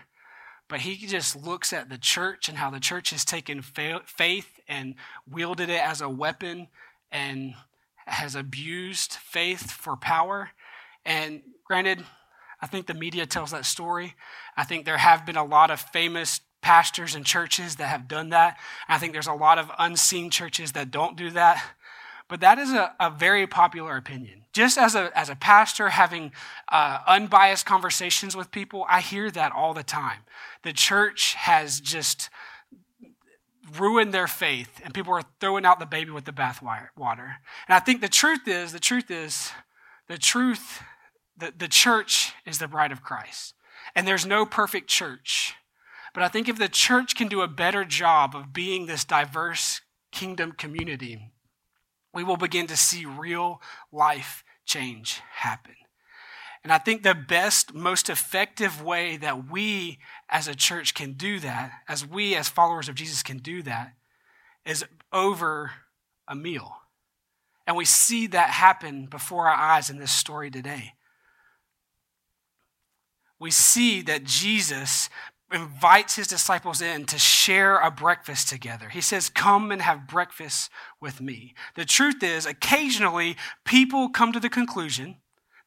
but 0.69 0.81
he 0.81 0.97
just 1.07 1.37
looks 1.37 1.73
at 1.75 1.91
the 1.91 1.99
church 1.99 2.49
and 2.49 2.57
how 2.57 2.71
the 2.71 2.81
church 2.81 3.11
has 3.11 3.25
taken 3.25 3.61
faith 3.61 4.59
and 4.67 4.95
wielded 5.31 5.69
it 5.69 5.81
as 5.81 6.01
a 6.01 6.09
weapon 6.09 6.69
and 7.13 7.55
has 8.07 8.35
abused 8.35 9.13
faith 9.13 9.71
for 9.71 9.97
power. 9.97 10.51
And 11.05 11.43
granted, 11.65 12.03
I 12.61 12.67
think 12.67 12.87
the 12.87 12.95
media 12.95 13.27
tells 13.27 13.51
that 13.51 13.67
story. 13.67 14.15
I 14.57 14.65
think 14.65 14.87
there 14.87 14.97
have 14.97 15.27
been 15.27 15.37
a 15.37 15.45
lot 15.45 15.71
of 15.71 15.81
famous 15.81 16.41
pastors 16.67 17.15
and 17.15 17.25
churches 17.25 17.77
that 17.77 17.87
have 17.87 18.09
done 18.09 18.31
that. 18.31 18.59
I 18.89 18.99
think 18.99 19.13
there's 19.13 19.29
a 19.29 19.33
lot 19.33 19.57
of 19.57 19.71
unseen 19.79 20.31
churches 20.31 20.73
that 20.73 20.91
don't 20.91 21.17
do 21.17 21.31
that. 21.31 21.65
But 22.29 22.41
that 22.41 22.59
is 22.59 22.73
a, 22.73 22.93
a 22.99 23.09
very 23.09 23.47
popular 23.47 23.97
opinion. 23.97 24.47
Just 24.53 24.77
as 24.77 24.97
a, 24.97 25.17
as 25.17 25.31
a 25.31 25.37
pastor 25.37 25.91
having 25.91 26.33
uh, 26.67 26.99
unbiased 27.07 27.67
conversations 27.67 28.37
with 28.37 28.51
people, 28.51 28.85
I 28.89 29.01
hear 29.01 29.31
that 29.31 29.53
all 29.53 29.75
the 29.75 29.85
time. 29.85 30.23
The 30.65 30.73
church 30.73 31.35
has 31.35 31.79
just 31.79 32.31
ruined 33.79 34.13
their 34.13 34.27
faith, 34.27 34.81
and 34.83 34.93
people 34.93 35.13
are 35.13 35.23
throwing 35.39 35.65
out 35.65 35.79
the 35.79 35.87
baby 35.87 36.11
with 36.11 36.25
the 36.25 36.33
bathwater. 36.33 36.89
And 37.69 37.77
I 37.77 37.79
think 37.79 38.01
the 38.01 38.09
truth 38.09 38.49
is, 38.49 38.73
the 38.73 38.81
truth 38.81 39.09
is, 39.09 39.53
the 40.09 40.19
truth, 40.19 40.83
the, 41.39 41.53
the 41.57 41.69
church 41.69 42.33
is 42.45 42.59
the 42.59 42.67
bride 42.67 42.91
of 42.91 43.05
Christ. 43.05 43.55
And 43.95 44.05
there's 44.05 44.27
no 44.27 44.45
perfect 44.45 44.89
church. 44.89 45.55
But 46.17 46.25
I 46.25 46.29
think 46.29 46.49
if 46.49 46.57
the 46.57 46.71
church 46.71 47.15
can 47.15 47.29
do 47.29 47.43
a 47.43 47.47
better 47.47 47.85
job 47.85 48.35
of 48.35 48.55
being 48.55 48.87
this 48.87 49.05
diverse 49.05 49.83
kingdom 50.11 50.53
community, 50.53 51.31
we 52.15 52.25
will 52.25 52.39
begin 52.39 52.67
to 52.69 52.77
see 52.77 53.05
real 53.05 53.61
life 53.93 54.43
change 54.65 55.21
happen. 55.31 55.75
And 56.65 56.73
I 56.73 56.79
think 56.79 57.03
the 57.03 57.15
best, 57.15 57.75
most 57.75 58.09
effective 58.09 58.81
way 58.81 59.19
that 59.19 59.51
we 59.51 59.99
as 60.31 60.49
a 60.49 60.55
church 60.55 60.95
can 60.95 61.13
do 61.13 61.39
that, 61.41 61.71
as 61.87 62.07
we 62.07 62.35
as 62.35 62.49
followers 62.49 62.89
of 62.89 62.95
Jesus 62.95 63.23
can 63.23 63.37
do 63.37 63.61
that, 63.65 63.93
is 64.65 64.87
over 65.13 65.73
a 66.27 66.35
meal. 66.35 66.77
And 67.67 67.77
we 67.77 67.85
see 67.85 68.27
that 68.29 68.49
happen 68.49 69.05
before 69.05 69.49
our 69.49 69.55
eyes 69.55 69.91
in 69.91 69.99
this 69.99 70.13
story 70.13 70.51
today. 70.51 70.95
We 73.39 73.51
see 73.51 74.01
that 74.01 74.25
Jesus 74.25 75.11
invites 75.53 76.17
his 76.17 76.27
disciples 76.27 76.81
in 76.81 77.05
to 77.07 77.19
share 77.19 77.79
a 77.79 77.91
breakfast 77.91 78.49
together. 78.49 78.89
He 78.89 79.01
says, 79.01 79.29
Come 79.29 79.71
and 79.71 79.81
have 79.83 80.09
breakfast 80.09 80.71
with 81.01 81.21
me. 81.21 81.55
The 81.77 81.85
truth 81.85 82.23
is, 82.23 82.47
occasionally 82.47 83.37
people 83.65 84.09
come 84.09 84.33
to 84.33 84.41
the 84.41 84.49
conclusion 84.49 85.17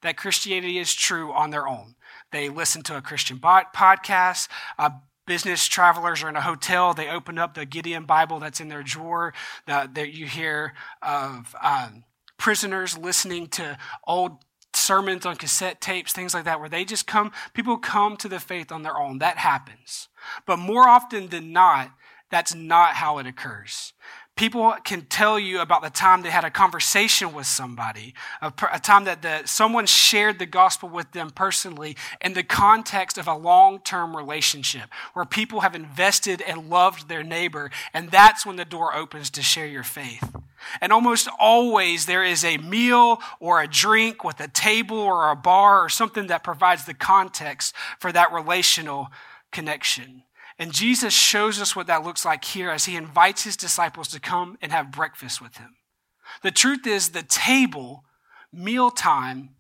that 0.01 0.17
Christianity 0.17 0.77
is 0.77 0.93
true 0.93 1.31
on 1.31 1.49
their 1.49 1.67
own. 1.67 1.95
They 2.31 2.49
listen 2.49 2.83
to 2.83 2.97
a 2.97 3.01
Christian 3.01 3.37
podcast. 3.39 4.47
Uh, 4.77 4.91
business 5.25 5.67
travelers 5.67 6.23
are 6.23 6.29
in 6.29 6.35
a 6.35 6.41
hotel. 6.41 6.93
They 6.93 7.09
open 7.09 7.37
up 7.37 7.53
the 7.53 7.65
Gideon 7.65 8.05
Bible 8.05 8.39
that's 8.39 8.59
in 8.59 8.69
their 8.69 8.83
drawer. 8.83 9.33
That 9.67 9.95
you 10.13 10.25
hear 10.25 10.73
of 11.01 11.55
um, 11.61 12.03
prisoners 12.37 12.97
listening 12.97 13.47
to 13.49 13.77
old 14.07 14.43
sermons 14.89 15.23
on 15.23 15.35
cassette 15.35 15.79
tapes, 15.79 16.11
things 16.11 16.33
like 16.33 16.45
that, 16.45 16.59
where 16.59 16.67
they 16.67 16.83
just 16.83 17.05
come, 17.05 17.31
people 17.53 17.77
come 17.77 18.17
to 18.17 18.27
the 18.27 18.39
faith 18.39 18.71
on 18.71 18.81
their 18.81 18.97
own. 18.97 19.19
That 19.19 19.37
happens. 19.37 20.07
But 20.47 20.57
more 20.57 20.89
often 20.89 21.27
than 21.27 21.53
not, 21.53 21.91
that's 22.31 22.55
not 22.55 22.95
how 22.95 23.19
it 23.19 23.27
occurs. 23.27 23.93
People 24.39 24.73
can 24.85 25.01
tell 25.01 25.37
you 25.37 25.59
about 25.59 25.81
the 25.81 25.89
time 25.89 26.21
they 26.21 26.29
had 26.29 26.45
a 26.45 26.49
conversation 26.49 27.33
with 27.33 27.45
somebody, 27.45 28.13
a, 28.41 28.53
a 28.71 28.79
time 28.79 29.03
that 29.03 29.21
the, 29.21 29.41
someone 29.43 29.85
shared 29.85 30.39
the 30.39 30.45
gospel 30.45 30.87
with 30.87 31.11
them 31.11 31.29
personally 31.29 31.97
in 32.21 32.31
the 32.31 32.43
context 32.43 33.17
of 33.17 33.27
a 33.27 33.35
long 33.35 33.79
term 33.79 34.15
relationship 34.15 34.83
where 35.11 35.25
people 35.25 35.59
have 35.59 35.75
invested 35.75 36.41
and 36.41 36.69
loved 36.69 37.09
their 37.09 37.21
neighbor, 37.21 37.69
and 37.93 38.11
that's 38.11 38.45
when 38.45 38.55
the 38.55 38.63
door 38.63 38.95
opens 38.95 39.29
to 39.31 39.41
share 39.41 39.67
your 39.67 39.83
faith. 39.83 40.33
And 40.79 40.93
almost 40.93 41.27
always 41.37 42.05
there 42.05 42.23
is 42.23 42.45
a 42.45 42.59
meal 42.59 43.19
or 43.41 43.61
a 43.61 43.67
drink 43.67 44.23
with 44.23 44.39
a 44.39 44.47
table 44.47 44.99
or 44.99 45.31
a 45.31 45.35
bar 45.35 45.83
or 45.83 45.89
something 45.89 46.27
that 46.27 46.45
provides 46.45 46.85
the 46.85 46.93
context 46.93 47.75
for 47.99 48.13
that 48.13 48.31
relational 48.31 49.09
connection. 49.51 50.23
And 50.59 50.73
Jesus 50.73 51.13
shows 51.13 51.61
us 51.61 51.73
what 51.73 51.87
that 51.87 52.03
looks 52.03 52.25
like 52.25 52.43
here 52.43 52.69
as 52.69 52.83
he 52.83 52.97
invites 52.97 53.45
his 53.45 53.55
disciples 53.55 54.09
to 54.09 54.19
come 54.19 54.57
and 54.61 54.73
have 54.73 54.91
breakfast 54.91 55.41
with 55.41 55.55
him. 55.55 55.77
The 56.43 56.51
truth 56.51 56.85
is, 56.85 57.09
the 57.09 57.23
table, 57.23 58.03
mealtime, 58.51 59.51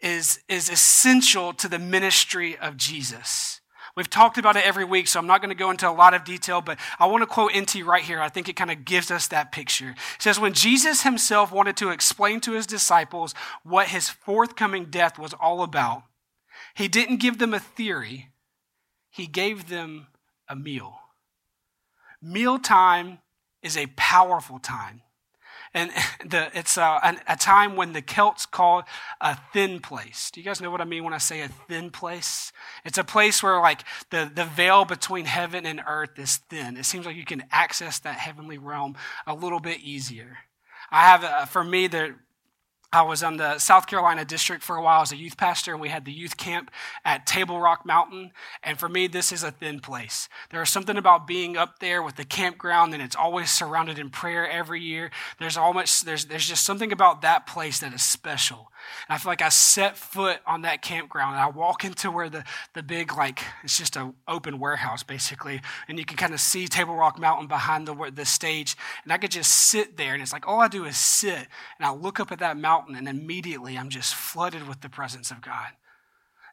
is, 0.00 0.40
is 0.48 0.70
essential 0.70 1.52
to 1.54 1.68
the 1.68 1.80
ministry 1.80 2.56
of 2.56 2.76
Jesus. 2.76 3.60
We've 3.96 4.10
talked 4.10 4.38
about 4.38 4.56
it 4.56 4.66
every 4.66 4.84
week, 4.84 5.06
so 5.06 5.20
I'm 5.20 5.26
not 5.26 5.40
going 5.40 5.50
to 5.50 5.54
go 5.56 5.70
into 5.70 5.88
a 5.88 5.92
lot 5.92 6.14
of 6.14 6.24
detail, 6.24 6.60
but 6.60 6.78
I 6.98 7.06
want 7.06 7.22
to 7.22 7.26
quote 7.26 7.52
NT 7.56 7.84
Wright 7.84 8.02
here. 8.02 8.20
I 8.20 8.28
think 8.28 8.48
it 8.48 8.56
kind 8.56 8.70
of 8.70 8.84
gives 8.84 9.10
us 9.10 9.28
that 9.28 9.52
picture. 9.52 9.90
It 9.90 10.22
says, 10.22 10.40
When 10.40 10.52
Jesus 10.52 11.02
himself 11.02 11.52
wanted 11.52 11.76
to 11.78 11.90
explain 11.90 12.40
to 12.40 12.52
his 12.52 12.66
disciples 12.66 13.34
what 13.62 13.88
his 13.88 14.08
forthcoming 14.08 14.86
death 14.86 15.18
was 15.18 15.32
all 15.34 15.62
about, 15.62 16.04
he 16.74 16.88
didn't 16.88 17.18
give 17.18 17.38
them 17.38 17.54
a 17.54 17.60
theory, 17.60 18.30
he 19.10 19.26
gave 19.26 19.68
them 19.68 20.08
a 20.48 20.56
meal. 20.56 20.98
Mealtime 22.22 23.18
is 23.62 23.76
a 23.76 23.86
powerful 23.96 24.58
time. 24.58 25.02
And 25.74 25.90
the, 26.24 26.56
it's 26.56 26.78
uh, 26.78 27.00
a, 27.02 27.32
a, 27.32 27.36
time 27.36 27.76
when 27.76 27.92
the 27.92 28.00
Celts 28.00 28.46
call 28.46 28.84
a 29.20 29.36
thin 29.52 29.80
place. 29.80 30.30
Do 30.30 30.40
you 30.40 30.44
guys 30.44 30.60
know 30.60 30.70
what 30.70 30.80
I 30.80 30.84
mean 30.84 31.04
when 31.04 31.12
I 31.12 31.18
say 31.18 31.40
a 31.40 31.48
thin 31.48 31.90
place? 31.90 32.52
It's 32.84 32.98
a 32.98 33.04
place 33.04 33.42
where 33.42 33.58
like 33.60 33.82
the, 34.10 34.30
the 34.32 34.44
veil 34.44 34.84
between 34.84 35.26
heaven 35.26 35.66
and 35.66 35.82
earth 35.86 36.18
is 36.18 36.36
thin. 36.36 36.76
It 36.76 36.84
seems 36.84 37.04
like 37.04 37.16
you 37.16 37.24
can 37.24 37.44
access 37.50 37.98
that 38.00 38.16
heavenly 38.16 38.58
realm 38.58 38.96
a 39.26 39.34
little 39.34 39.60
bit 39.60 39.80
easier. 39.80 40.38
I 40.90 41.06
have, 41.06 41.24
a, 41.24 41.46
for 41.46 41.64
me, 41.64 41.88
the 41.88 42.14
I 42.94 43.02
was 43.02 43.24
on 43.24 43.38
the 43.38 43.58
South 43.58 43.88
Carolina 43.88 44.24
district 44.24 44.62
for 44.62 44.76
a 44.76 44.82
while 44.82 45.02
as 45.02 45.10
a 45.10 45.16
youth 45.16 45.36
pastor, 45.36 45.72
and 45.72 45.80
we 45.80 45.88
had 45.88 46.04
the 46.04 46.12
youth 46.12 46.36
camp 46.36 46.70
at 47.04 47.26
Table 47.26 47.60
Rock 47.60 47.84
Mountain. 47.84 48.30
And 48.62 48.78
for 48.78 48.88
me, 48.88 49.08
this 49.08 49.32
is 49.32 49.42
a 49.42 49.50
thin 49.50 49.80
place. 49.80 50.28
There 50.50 50.62
is 50.62 50.70
something 50.70 50.96
about 50.96 51.26
being 51.26 51.56
up 51.56 51.80
there 51.80 52.02
with 52.02 52.14
the 52.14 52.24
campground, 52.24 52.94
and 52.94 53.02
it's 53.02 53.16
always 53.16 53.50
surrounded 53.50 53.98
in 53.98 54.10
prayer 54.10 54.48
every 54.48 54.80
year. 54.80 55.10
There's 55.40 55.56
almost 55.56 56.06
there's 56.06 56.26
there's 56.26 56.48
just 56.48 56.64
something 56.64 56.92
about 56.92 57.22
that 57.22 57.46
place 57.46 57.80
that 57.80 57.92
is 57.92 58.02
special. 58.02 58.70
And 59.08 59.14
I 59.14 59.18
feel 59.18 59.30
like 59.30 59.42
I 59.42 59.48
set 59.48 59.96
foot 59.96 60.40
on 60.46 60.62
that 60.62 60.82
campground 60.82 61.34
and 61.34 61.42
I 61.42 61.48
walk 61.48 61.84
into 61.84 62.10
where 62.10 62.28
the, 62.28 62.44
the 62.74 62.82
big, 62.82 63.16
like, 63.16 63.40
it's 63.62 63.78
just 63.78 63.96
an 63.96 64.14
open 64.26 64.58
warehouse 64.58 65.02
basically. 65.02 65.60
And 65.88 65.98
you 65.98 66.04
can 66.04 66.16
kind 66.16 66.34
of 66.34 66.40
see 66.40 66.68
Table 66.68 66.94
Rock 66.94 67.18
Mountain 67.18 67.48
behind 67.48 67.86
the, 67.86 68.10
the 68.14 68.24
stage. 68.24 68.76
And 69.04 69.12
I 69.12 69.18
could 69.18 69.30
just 69.30 69.50
sit 69.50 69.96
there 69.96 70.14
and 70.14 70.22
it's 70.22 70.32
like 70.32 70.46
all 70.46 70.60
I 70.60 70.68
do 70.68 70.84
is 70.84 70.96
sit. 70.96 71.46
And 71.78 71.86
I 71.86 71.92
look 71.92 72.20
up 72.20 72.32
at 72.32 72.38
that 72.38 72.56
mountain 72.56 72.96
and 72.96 73.08
immediately 73.08 73.76
I'm 73.76 73.90
just 73.90 74.14
flooded 74.14 74.68
with 74.68 74.80
the 74.80 74.88
presence 74.88 75.30
of 75.30 75.40
God. 75.40 75.68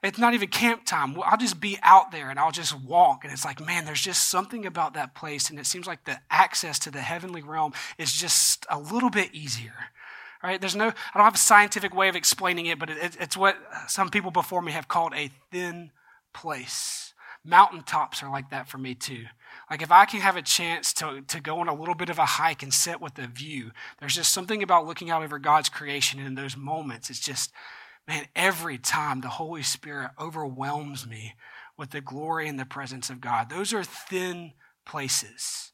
It's 0.04 0.18
not 0.18 0.34
even 0.34 0.50
camp 0.50 0.86
time. 0.86 1.16
I'll 1.24 1.38
just 1.38 1.62
be 1.62 1.78
out 1.84 2.12
there 2.12 2.32
and 2.32 2.40
I'll 2.40 2.52
just 2.52 2.80
walk. 2.80 3.24
And 3.24 3.32
it's 3.32 3.46
like, 3.46 3.64
man, 3.64 3.86
there's 3.86 4.02
just 4.02 4.30
something 4.30 4.66
about 4.66 4.96
that 4.96 5.14
place. 5.14 5.50
And 5.50 5.60
it 5.60 5.68
seems 5.68 5.86
like 5.86 6.06
the 6.06 6.20
access 6.32 6.80
to 6.80 6.92
the 6.92 7.02
heavenly 7.02 7.44
realm 7.44 7.74
is 8.00 8.12
just 8.12 8.66
a 8.70 8.80
little 8.80 9.12
bit 9.12 9.30
easier. 9.32 9.76
Right? 10.44 10.60
There's 10.60 10.76
no, 10.76 10.88
I 10.88 11.18
don't 11.18 11.24
have 11.24 11.36
a 11.36 11.38
scientific 11.38 11.94
way 11.94 12.10
of 12.10 12.16
explaining 12.16 12.66
it, 12.66 12.80
but 12.80 12.90
it, 12.90 13.16
it's 13.20 13.38
what 13.38 13.58
some 13.88 14.10
people 14.10 14.32
before 14.32 14.62
me 14.62 14.72
have 14.72 14.88
called 14.88 15.14
a 15.16 15.30
thin 15.52 15.92
place. 16.34 17.14
Mountaintops 17.44 18.24
are 18.24 18.32
like 18.32 18.50
that 18.50 18.68
for 18.68 18.78
me 18.78 18.96
too. 18.96 19.26
Like 19.70 19.82
if 19.82 19.92
I 19.92 20.06
can 20.06 20.20
have 20.22 20.38
a 20.38 20.42
chance 20.42 20.94
to, 20.94 21.22
to 21.28 21.40
go 21.40 21.60
on 21.60 21.68
a 21.68 21.74
little 21.74 21.96
bit 21.96 22.10
of 22.10 22.20
a 22.20 22.26
hike 22.26 22.64
and 22.64 22.74
sit 22.74 23.02
with 23.02 23.18
a 23.20 23.28
view, 23.28 23.72
there's 24.00 24.16
just 24.16 24.34
something 24.34 24.62
about 24.64 24.86
looking 24.88 25.10
out 25.10 25.24
over 25.24 25.40
God's 25.40 25.70
creation 25.70 26.20
in 26.20 26.36
those 26.36 26.58
moments. 26.58 27.10
It's 27.10 27.20
just, 27.20 27.52
man, 28.08 28.26
every 28.36 28.78
time 28.78 29.22
the 29.22 29.30
Holy 29.30 29.64
Spirit 29.64 30.12
overwhelms 30.20 31.08
me 31.08 31.36
with 31.78 31.92
the 31.92 32.02
glory 32.02 32.48
and 32.48 32.60
the 32.60 32.66
presence 32.66 33.10
of 33.10 33.22
God. 33.22 33.50
Those 33.50 33.74
are 33.74 33.84
thin 33.84 34.54
places. 34.86 35.72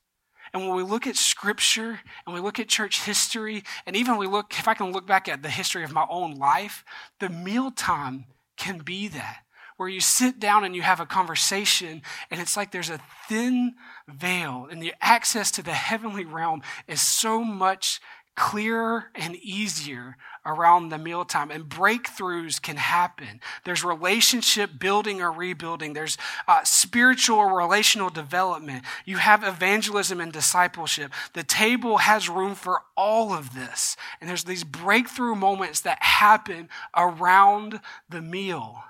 And 0.53 0.63
when 0.63 0.75
we 0.75 0.83
look 0.83 1.07
at 1.07 1.15
scripture 1.15 1.99
and 2.25 2.33
we 2.33 2.41
look 2.41 2.59
at 2.59 2.67
church 2.67 3.03
history, 3.03 3.63
and 3.85 3.95
even 3.95 4.17
we 4.17 4.27
look, 4.27 4.57
if 4.57 4.67
I 4.67 4.73
can 4.73 4.91
look 4.91 5.05
back 5.05 5.27
at 5.27 5.43
the 5.43 5.49
history 5.49 5.83
of 5.83 5.91
my 5.91 6.05
own 6.09 6.35
life, 6.35 6.83
the 7.19 7.29
mealtime 7.29 8.25
can 8.57 8.79
be 8.79 9.07
that. 9.09 9.43
Where 9.77 9.87
you 9.87 10.01
sit 10.01 10.39
down 10.39 10.63
and 10.63 10.75
you 10.75 10.81
have 10.81 10.99
a 10.99 11.05
conversation, 11.05 12.01
and 12.31 12.41
it's 12.41 12.57
like 12.57 12.71
there's 12.71 12.89
a 12.89 12.99
thin 13.29 13.75
veil, 14.07 14.67
and 14.71 14.81
the 14.81 14.95
access 15.01 15.51
to 15.51 15.61
the 15.61 15.73
heavenly 15.73 16.25
realm 16.25 16.63
is 16.87 16.99
so 16.99 17.43
much 17.43 18.01
clearer 18.37 19.05
and 19.15 19.35
easier 19.37 20.15
around 20.45 20.89
the 20.89 20.97
mealtime 20.97 21.49
and 21.49 21.65
breakthroughs 21.65 22.61
can 22.61 22.77
happen. 22.77 23.41
There's 23.65 23.83
relationship 23.83 24.79
building 24.79 25.21
or 25.21 25.31
rebuilding. 25.31 25.93
There's 25.93 26.19
uh, 26.47 26.63
spiritual 26.63 27.39
or 27.39 27.57
relational 27.57 28.11
development. 28.11 28.85
You 29.05 29.17
have 29.17 29.43
evangelism 29.43 30.21
and 30.21 30.31
discipleship. 30.31 31.11
The 31.33 31.43
table 31.43 31.97
has 31.97 32.29
room 32.29 32.53
for 32.53 32.81
all 32.95 33.33
of 33.33 33.55
this. 33.55 33.97
And 34.21 34.29
there's 34.29 34.43
these 34.43 34.63
breakthrough 34.63 35.35
moments 35.35 35.81
that 35.81 36.01
happen 36.01 36.69
around 36.95 37.81
the 38.07 38.21
meal. 38.21 38.83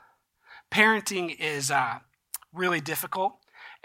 Parenting 0.69 1.33
is 1.39 1.71
uh, 1.71 1.99
really 2.53 2.81
difficult 2.81 3.37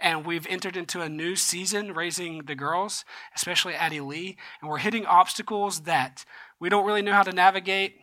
and 0.02 0.26
we've 0.26 0.46
entered 0.48 0.76
into 0.76 1.00
a 1.00 1.08
new 1.08 1.36
season 1.36 1.94
raising 1.94 2.44
the 2.44 2.54
girls, 2.54 3.04
especially 3.34 3.74
Addie 3.74 4.00
Lee, 4.00 4.36
and 4.60 4.70
we're 4.70 4.78
hitting 4.78 5.06
obstacles 5.06 5.82
that 5.82 6.24
we 6.60 6.68
don't 6.68 6.84
really 6.84 7.02
know 7.02 7.12
how 7.12 7.22
to 7.22 7.32
navigate. 7.32 8.00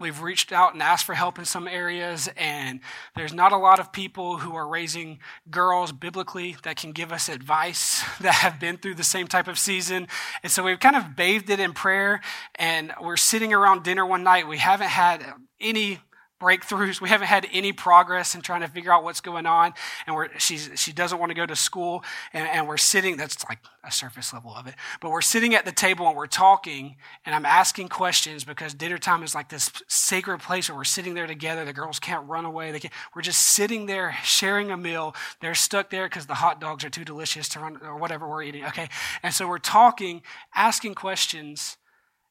We've 0.00 0.22
reached 0.22 0.50
out 0.50 0.72
and 0.72 0.82
asked 0.82 1.04
for 1.04 1.14
help 1.14 1.38
in 1.38 1.44
some 1.44 1.68
areas, 1.68 2.28
and 2.36 2.80
there's 3.14 3.32
not 3.32 3.52
a 3.52 3.56
lot 3.56 3.78
of 3.78 3.92
people 3.92 4.38
who 4.38 4.56
are 4.56 4.66
raising 4.66 5.20
girls 5.50 5.92
biblically 5.92 6.56
that 6.64 6.76
can 6.76 6.90
give 6.90 7.12
us 7.12 7.28
advice 7.28 8.02
that 8.20 8.34
have 8.34 8.58
been 8.58 8.76
through 8.76 8.96
the 8.96 9.04
same 9.04 9.28
type 9.28 9.46
of 9.46 9.56
season. 9.56 10.08
And 10.42 10.50
so 10.50 10.64
we've 10.64 10.80
kind 10.80 10.96
of 10.96 11.14
bathed 11.14 11.48
it 11.48 11.60
in 11.60 11.74
prayer, 11.74 12.20
and 12.56 12.92
we're 13.00 13.16
sitting 13.16 13.52
around 13.52 13.84
dinner 13.84 14.04
one 14.04 14.24
night. 14.24 14.48
We 14.48 14.58
haven't 14.58 14.88
had 14.88 15.24
any 15.60 16.00
breakthroughs. 16.40 17.00
We 17.00 17.08
haven't 17.08 17.28
had 17.28 17.46
any 17.52 17.72
progress 17.72 18.34
in 18.34 18.42
trying 18.42 18.60
to 18.60 18.68
figure 18.68 18.92
out 18.92 19.04
what's 19.04 19.20
going 19.20 19.46
on. 19.46 19.72
And 20.06 20.14
we're, 20.14 20.28
she's, 20.38 20.70
she 20.76 20.92
doesn't 20.92 21.18
want 21.18 21.30
to 21.30 21.34
go 21.34 21.46
to 21.46 21.56
school. 21.56 22.04
And, 22.32 22.48
and 22.48 22.68
we're 22.68 22.76
sitting, 22.76 23.16
that's 23.16 23.44
like 23.48 23.60
a 23.84 23.92
surface 23.92 24.32
level 24.32 24.54
of 24.54 24.66
it. 24.66 24.74
But 25.00 25.10
we're 25.10 25.20
sitting 25.20 25.54
at 25.54 25.64
the 25.64 25.72
table 25.72 26.06
and 26.06 26.16
we're 26.16 26.26
talking. 26.26 26.96
And 27.24 27.34
I'm 27.34 27.46
asking 27.46 27.88
questions 27.88 28.44
because 28.44 28.74
dinner 28.74 28.98
time 28.98 29.22
is 29.22 29.34
like 29.34 29.48
this 29.48 29.70
sacred 29.88 30.40
place 30.40 30.68
where 30.68 30.76
we're 30.76 30.84
sitting 30.84 31.14
there 31.14 31.26
together. 31.26 31.64
The 31.64 31.72
girls 31.72 31.98
can't 31.98 32.28
run 32.28 32.44
away. 32.44 32.72
They 32.72 32.80
can't, 32.80 32.94
we're 33.14 33.22
just 33.22 33.40
sitting 33.40 33.86
there 33.86 34.16
sharing 34.22 34.70
a 34.70 34.76
meal. 34.76 35.14
They're 35.40 35.54
stuck 35.54 35.90
there 35.90 36.06
because 36.06 36.26
the 36.26 36.34
hot 36.34 36.60
dogs 36.60 36.84
are 36.84 36.90
too 36.90 37.04
delicious 37.04 37.48
to 37.50 37.60
run 37.60 37.78
or 37.82 37.96
whatever 37.96 38.28
we're 38.28 38.42
eating. 38.42 38.64
Okay. 38.66 38.88
And 39.22 39.32
so 39.32 39.48
we're 39.48 39.58
talking, 39.58 40.22
asking 40.54 40.94
questions. 40.94 41.76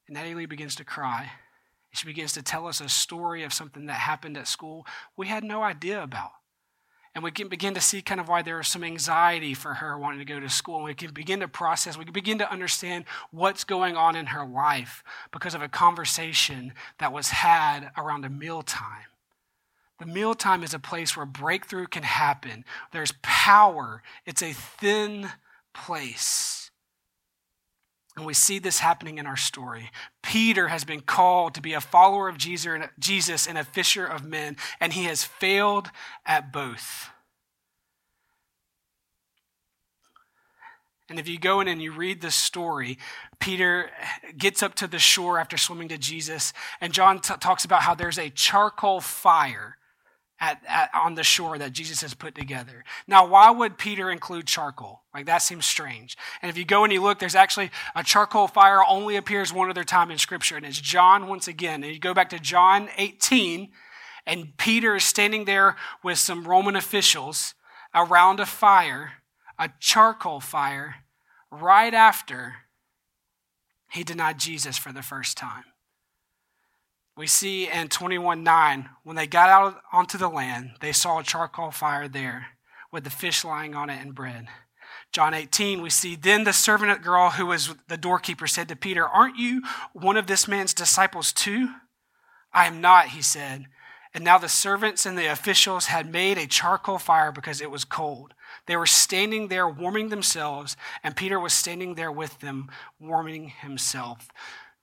And 0.09 0.35
Lee 0.35 0.45
begins 0.45 0.75
to 0.75 0.83
cry. 0.83 1.31
She 1.93 2.07
begins 2.07 2.33
to 2.33 2.41
tell 2.41 2.67
us 2.67 2.81
a 2.81 2.89
story 2.89 3.43
of 3.43 3.53
something 3.53 3.85
that 3.85 3.93
happened 3.93 4.37
at 4.37 4.47
school 4.47 4.85
we 5.15 5.27
had 5.27 5.43
no 5.43 5.61
idea 5.61 6.01
about. 6.01 6.31
And 7.15 7.23
we 7.23 7.29
can 7.29 7.47
begin 7.47 7.75
to 7.75 7.81
see 7.81 8.01
kind 8.01 8.19
of 8.19 8.27
why 8.27 8.41
there 8.41 8.57
was 8.57 8.67
some 8.67 8.83
anxiety 8.83 9.53
for 9.53 9.75
her 9.75 9.99
wanting 9.99 10.17
to 10.17 10.25
go 10.25 10.39
to 10.39 10.49
school. 10.49 10.77
And 10.77 10.85
we 10.85 10.95
can 10.95 11.13
begin 11.13 11.41
to 11.41 11.47
process, 11.47 11.95
we 11.95 12.05
can 12.05 12.13
begin 12.13 12.39
to 12.39 12.51
understand 12.51 13.05
what's 13.29 13.63
going 13.63 13.95
on 13.95 14.15
in 14.15 14.27
her 14.27 14.43
life 14.43 15.03
because 15.31 15.53
of 15.53 15.61
a 15.61 15.67
conversation 15.67 16.73
that 16.97 17.13
was 17.13 17.29
had 17.29 17.91
around 17.95 18.25
a 18.25 18.29
mealtime. 18.29 19.05
The 19.99 20.07
mealtime 20.07 20.63
is 20.63 20.73
a 20.73 20.79
place 20.79 21.15
where 21.15 21.27
breakthrough 21.27 21.85
can 21.85 22.03
happen. 22.03 22.65
There's 22.91 23.13
power. 23.21 24.01
It's 24.25 24.41
a 24.41 24.53
thin 24.53 25.29
place. 25.73 26.62
And 28.15 28.25
we 28.25 28.33
see 28.35 28.59
this 28.59 28.79
happening 28.79 29.17
in 29.17 29.25
our 29.25 29.37
story. 29.37 29.89
Peter 30.21 30.67
has 30.67 30.83
been 30.83 31.01
called 31.01 31.55
to 31.55 31.61
be 31.61 31.73
a 31.73 31.81
follower 31.81 32.29
of 32.29 32.37
Jesus 32.37 33.47
and 33.47 33.57
a 33.57 33.63
fisher 33.63 34.05
of 34.05 34.23
men, 34.23 34.55
and 34.79 34.93
he 34.93 35.05
has 35.05 35.23
failed 35.23 35.89
at 36.25 36.53
both. 36.53 37.09
And 41.09 41.19
if 41.19 41.27
you 41.27 41.37
go 41.37 41.59
in 41.59 41.67
and 41.67 41.81
you 41.81 41.91
read 41.91 42.21
this 42.21 42.35
story, 42.35 42.97
Peter 43.39 43.89
gets 44.37 44.63
up 44.63 44.73
to 44.75 44.87
the 44.87 44.99
shore 44.99 45.37
after 45.37 45.57
swimming 45.57 45.89
to 45.89 45.97
Jesus, 45.97 46.53
and 46.79 46.93
John 46.93 47.19
t- 47.19 47.33
talks 47.39 47.65
about 47.65 47.81
how 47.81 47.93
there's 47.93 48.17
a 48.17 48.29
charcoal 48.29 49.01
fire 49.01 49.77
at, 50.43 50.61
at, 50.67 50.89
on 50.93 51.15
the 51.15 51.23
shore 51.23 51.57
that 51.57 51.71
Jesus 51.71 52.01
has 52.01 52.13
put 52.13 52.35
together. 52.35 52.83
Now, 53.07 53.25
why 53.25 53.49
would 53.49 53.77
Peter 53.77 54.11
include 54.11 54.45
charcoal? 54.45 55.03
Like, 55.13 55.25
that 55.27 55.37
seems 55.37 55.65
strange. 55.65 56.17
And 56.41 56.49
if 56.49 56.57
you 56.57 56.65
go 56.65 56.83
and 56.83 56.91
you 56.91 57.01
look, 57.01 57.19
there's 57.19 57.33
actually 57.33 57.71
a 57.95 58.03
charcoal 58.03 58.49
fire 58.49 58.81
only 58.85 59.15
appears 59.15 59.53
one 59.53 59.69
other 59.69 59.85
time 59.85 60.11
in 60.11 60.17
Scripture, 60.17 60.57
and 60.57 60.65
it's 60.65 60.81
John 60.81 61.27
once 61.27 61.47
again. 61.47 61.81
And 61.81 61.93
you 61.93 61.99
go 61.99 62.13
back 62.13 62.29
to 62.31 62.39
John 62.39 62.89
18, 62.97 63.71
and 64.27 64.57
Peter 64.57 64.97
is 64.97 65.05
standing 65.05 65.45
there 65.45 65.77
with 66.03 66.17
some 66.17 66.43
Roman 66.43 66.75
officials 66.75 67.53
around 67.95 68.41
a 68.41 68.45
fire, 68.45 69.13
a 69.57 69.69
charcoal 69.79 70.41
fire, 70.41 70.95
right 71.51 71.93
after 71.93 72.55
he 73.89 74.03
denied 74.03 74.39
Jesus 74.39 74.77
for 74.77 74.91
the 74.91 75.03
first 75.03 75.37
time. 75.37 75.63
We 77.15 77.27
see 77.27 77.69
in 77.69 77.89
21 77.89 78.43
9, 78.43 78.89
when 79.03 79.15
they 79.15 79.27
got 79.27 79.49
out 79.49 79.81
onto 79.91 80.17
the 80.17 80.29
land, 80.29 80.71
they 80.81 80.91
saw 80.91 81.19
a 81.19 81.23
charcoal 81.23 81.71
fire 81.71 82.07
there 82.07 82.47
with 82.91 83.03
the 83.03 83.09
fish 83.09 83.43
lying 83.43 83.75
on 83.75 83.89
it 83.89 84.01
and 84.01 84.15
bread. 84.15 84.47
John 85.11 85.35
18, 85.35 85.81
we 85.81 85.91
see, 85.91 86.15
then 86.15 86.43
the 86.43 86.53
servant 86.53 87.03
girl 87.03 87.31
who 87.31 87.45
was 87.45 87.75
the 87.87 87.97
doorkeeper 87.97 88.47
said 88.47 88.67
to 88.69 88.75
Peter, 88.75 89.07
Aren't 89.07 89.37
you 89.37 89.61
one 89.93 90.17
of 90.17 90.25
this 90.25 90.47
man's 90.47 90.73
disciples 90.73 91.31
too? 91.31 91.69
I 92.51 92.65
am 92.65 92.81
not, 92.81 93.09
he 93.09 93.21
said. 93.21 93.65
And 94.15 94.23
now 94.23 94.37
the 94.37 94.49
servants 94.49 95.05
and 95.05 95.17
the 95.17 95.31
officials 95.31 95.87
had 95.87 96.11
made 96.11 96.37
a 96.37 96.47
charcoal 96.47 96.99
fire 96.99 97.31
because 97.31 97.61
it 97.61 97.71
was 97.71 97.83
cold. 97.83 98.33
They 98.67 98.75
were 98.75 98.85
standing 98.85 99.47
there 99.47 99.67
warming 99.67 100.09
themselves, 100.09 100.77
and 101.03 101.15
Peter 101.15 101.39
was 101.39 101.53
standing 101.53 101.95
there 101.95 102.11
with 102.11 102.39
them, 102.39 102.69
warming 102.99 103.49
himself. 103.49 104.27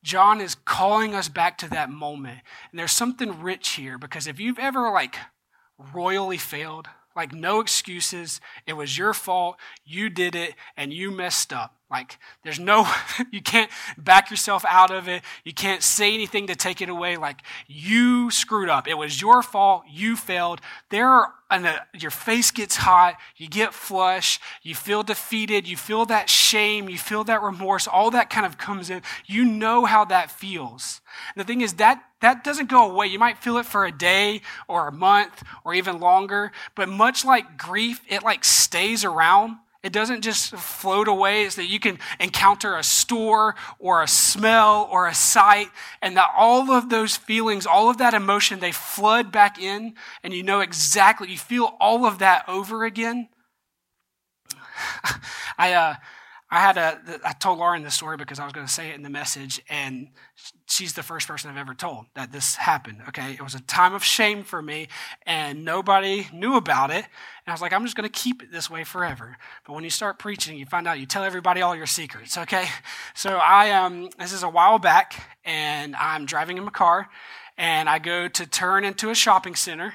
John 0.02 0.40
is 0.40 0.54
calling 0.54 1.14
us 1.14 1.28
back 1.28 1.58
to 1.58 1.68
that 1.70 1.90
moment. 1.90 2.40
And 2.70 2.78
there's 2.78 2.92
something 2.92 3.42
rich 3.42 3.70
here 3.70 3.98
because 3.98 4.26
if 4.26 4.40
you've 4.40 4.58
ever 4.58 4.90
like 4.90 5.16
royally 5.78 6.38
failed, 6.38 6.88
like 7.14 7.32
no 7.32 7.60
excuses, 7.60 8.40
it 8.66 8.74
was 8.74 8.96
your 8.96 9.12
fault, 9.12 9.56
you 9.84 10.08
did 10.08 10.34
it, 10.34 10.54
and 10.76 10.92
you 10.92 11.10
messed 11.10 11.52
up. 11.52 11.79
Like, 11.90 12.18
there's 12.44 12.60
no, 12.60 12.86
you 13.32 13.42
can't 13.42 13.70
back 13.98 14.30
yourself 14.30 14.64
out 14.68 14.92
of 14.92 15.08
it. 15.08 15.22
You 15.44 15.52
can't 15.52 15.82
say 15.82 16.14
anything 16.14 16.46
to 16.46 16.54
take 16.54 16.80
it 16.80 16.88
away. 16.88 17.16
Like, 17.16 17.40
you 17.66 18.30
screwed 18.30 18.68
up. 18.68 18.86
It 18.86 18.94
was 18.94 19.20
your 19.20 19.42
fault. 19.42 19.84
You 19.90 20.14
failed. 20.14 20.60
There 20.90 21.08
are, 21.08 21.32
and 21.50 21.64
the, 21.64 21.82
your 21.98 22.12
face 22.12 22.52
gets 22.52 22.76
hot. 22.76 23.16
You 23.36 23.48
get 23.48 23.74
flush. 23.74 24.38
You 24.62 24.76
feel 24.76 25.02
defeated. 25.02 25.66
You 25.66 25.76
feel 25.76 26.06
that 26.06 26.30
shame. 26.30 26.88
You 26.88 26.98
feel 26.98 27.24
that 27.24 27.42
remorse. 27.42 27.88
All 27.88 28.12
that 28.12 28.30
kind 28.30 28.46
of 28.46 28.56
comes 28.56 28.88
in. 28.88 29.02
You 29.26 29.44
know 29.44 29.84
how 29.84 30.04
that 30.04 30.30
feels. 30.30 31.00
And 31.34 31.40
the 31.40 31.46
thing 31.46 31.60
is, 31.60 31.74
that, 31.74 32.04
that 32.20 32.44
doesn't 32.44 32.68
go 32.68 32.88
away. 32.88 33.08
You 33.08 33.18
might 33.18 33.38
feel 33.38 33.56
it 33.58 33.66
for 33.66 33.84
a 33.84 33.90
day 33.90 34.42
or 34.68 34.86
a 34.86 34.92
month 34.92 35.42
or 35.64 35.74
even 35.74 35.98
longer. 35.98 36.52
But 36.76 36.88
much 36.88 37.24
like 37.24 37.58
grief, 37.58 38.00
it 38.08 38.22
like 38.22 38.44
stays 38.44 39.04
around 39.04 39.56
it 39.82 39.92
doesn't 39.92 40.20
just 40.20 40.54
float 40.56 41.08
away. 41.08 41.44
It's 41.44 41.56
that 41.56 41.68
you 41.68 41.80
can 41.80 41.98
encounter 42.18 42.76
a 42.76 42.82
store 42.82 43.54
or 43.78 44.02
a 44.02 44.08
smell 44.08 44.88
or 44.90 45.06
a 45.06 45.14
sight, 45.14 45.68
and 46.02 46.16
that 46.16 46.30
all 46.36 46.70
of 46.70 46.90
those 46.90 47.16
feelings, 47.16 47.66
all 47.66 47.88
of 47.88 47.98
that 47.98 48.12
emotion, 48.12 48.60
they 48.60 48.72
flood 48.72 49.32
back 49.32 49.58
in, 49.58 49.94
and 50.22 50.34
you 50.34 50.42
know 50.42 50.60
exactly, 50.60 51.30
you 51.30 51.38
feel 51.38 51.76
all 51.80 52.04
of 52.04 52.18
that 52.18 52.44
over 52.46 52.84
again. 52.84 53.28
I, 55.58 55.72
uh, 55.72 55.94
I 56.52 56.58
had 56.58 56.76
a, 56.76 57.20
I 57.24 57.32
told 57.32 57.60
Lauren 57.60 57.84
this 57.84 57.94
story 57.94 58.16
because 58.16 58.40
I 58.40 58.44
was 58.44 58.52
going 58.52 58.66
to 58.66 58.72
say 58.72 58.90
it 58.90 58.96
in 58.96 59.02
the 59.02 59.10
message, 59.10 59.62
and 59.68 60.08
she's 60.68 60.94
the 60.94 61.02
first 61.02 61.28
person 61.28 61.48
I've 61.48 61.56
ever 61.56 61.74
told 61.74 62.06
that 62.14 62.32
this 62.32 62.56
happened. 62.56 63.02
Okay. 63.08 63.34
It 63.34 63.42
was 63.42 63.54
a 63.54 63.60
time 63.60 63.94
of 63.94 64.02
shame 64.02 64.42
for 64.42 64.60
me, 64.60 64.88
and 65.24 65.64
nobody 65.64 66.26
knew 66.32 66.56
about 66.56 66.90
it. 66.90 67.04
And 67.04 67.48
I 67.48 67.52
was 67.52 67.60
like, 67.60 67.72
I'm 67.72 67.84
just 67.84 67.96
going 67.96 68.08
to 68.08 68.20
keep 68.20 68.42
it 68.42 68.50
this 68.50 68.68
way 68.68 68.82
forever. 68.82 69.36
But 69.64 69.74
when 69.74 69.84
you 69.84 69.90
start 69.90 70.18
preaching, 70.18 70.58
you 70.58 70.66
find 70.66 70.88
out 70.88 70.98
you 70.98 71.06
tell 71.06 71.22
everybody 71.22 71.62
all 71.62 71.76
your 71.76 71.86
secrets. 71.86 72.36
Okay. 72.36 72.66
So 73.14 73.36
I, 73.36 73.72
um, 73.72 74.08
this 74.18 74.32
is 74.32 74.42
a 74.42 74.48
while 74.48 74.78
back, 74.78 75.28
and 75.44 75.94
I'm 75.96 76.24
driving 76.24 76.56
in 76.56 76.64
my 76.64 76.70
car, 76.70 77.08
and 77.58 77.88
I 77.88 77.98
go 77.98 78.28
to 78.28 78.46
turn 78.46 78.84
into 78.84 79.10
a 79.10 79.14
shopping 79.14 79.54
center 79.54 79.94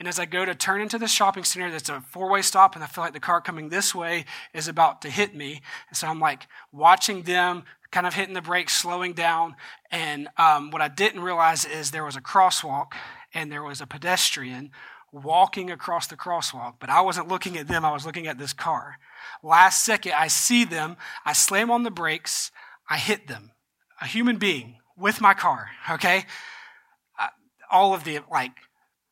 and 0.00 0.08
as 0.08 0.18
I 0.18 0.24
go 0.24 0.46
to 0.46 0.54
turn 0.54 0.80
into 0.80 0.98
the 0.98 1.06
shopping 1.06 1.44
center, 1.44 1.68
there's 1.68 1.90
a 1.90 2.00
four 2.00 2.30
way 2.30 2.40
stop, 2.40 2.74
and 2.74 2.82
I 2.82 2.86
feel 2.86 3.04
like 3.04 3.12
the 3.12 3.20
car 3.20 3.42
coming 3.42 3.68
this 3.68 3.94
way 3.94 4.24
is 4.54 4.66
about 4.66 5.02
to 5.02 5.10
hit 5.10 5.34
me. 5.34 5.60
And 5.88 5.96
so 5.96 6.08
I'm 6.08 6.18
like 6.18 6.46
watching 6.72 7.22
them, 7.22 7.64
kind 7.92 8.06
of 8.06 8.14
hitting 8.14 8.32
the 8.32 8.40
brakes, 8.40 8.72
slowing 8.74 9.12
down. 9.12 9.56
And 9.90 10.28
um, 10.38 10.70
what 10.70 10.80
I 10.80 10.88
didn't 10.88 11.20
realize 11.20 11.66
is 11.66 11.90
there 11.90 12.04
was 12.04 12.16
a 12.16 12.22
crosswalk 12.22 12.92
and 13.34 13.52
there 13.52 13.62
was 13.62 13.82
a 13.82 13.86
pedestrian 13.86 14.70
walking 15.12 15.70
across 15.70 16.06
the 16.06 16.16
crosswalk, 16.16 16.76
but 16.80 16.88
I 16.88 17.02
wasn't 17.02 17.28
looking 17.28 17.58
at 17.58 17.68
them, 17.68 17.84
I 17.84 17.92
was 17.92 18.06
looking 18.06 18.26
at 18.26 18.38
this 18.38 18.54
car. 18.54 18.96
Last 19.42 19.84
second, 19.84 20.12
I 20.12 20.28
see 20.28 20.64
them, 20.64 20.96
I 21.26 21.34
slam 21.34 21.70
on 21.70 21.82
the 21.82 21.90
brakes, 21.90 22.50
I 22.88 22.96
hit 22.96 23.26
them. 23.26 23.50
A 24.00 24.06
human 24.06 24.38
being 24.38 24.78
with 24.96 25.20
my 25.20 25.34
car, 25.34 25.68
okay? 25.90 26.24
Uh, 27.18 27.26
all 27.70 27.92
of 27.92 28.04
the, 28.04 28.20
like, 28.30 28.52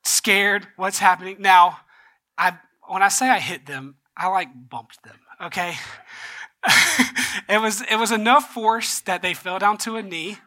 scared, 0.09 0.67
what's 0.77 0.99
happening. 0.99 1.37
Now, 1.39 1.81
I 2.37 2.59
when 2.89 3.03
I 3.03 3.09
say 3.09 3.29
I 3.29 3.39
hit 3.39 3.67
them, 3.67 3.97
I 4.17 4.29
like 4.29 4.49
bumped 4.69 5.03
them, 5.03 5.19
okay? 5.43 5.75
it 7.49 7.61
was 7.61 7.83
it 7.83 7.97
was 7.97 8.13
enough 8.13 8.53
force 8.53 9.01
that 9.01 9.23
they 9.23 9.35
fell 9.35 9.59
down 9.59 9.79
to 9.79 9.97
a 9.97 10.03
knee. 10.03 10.39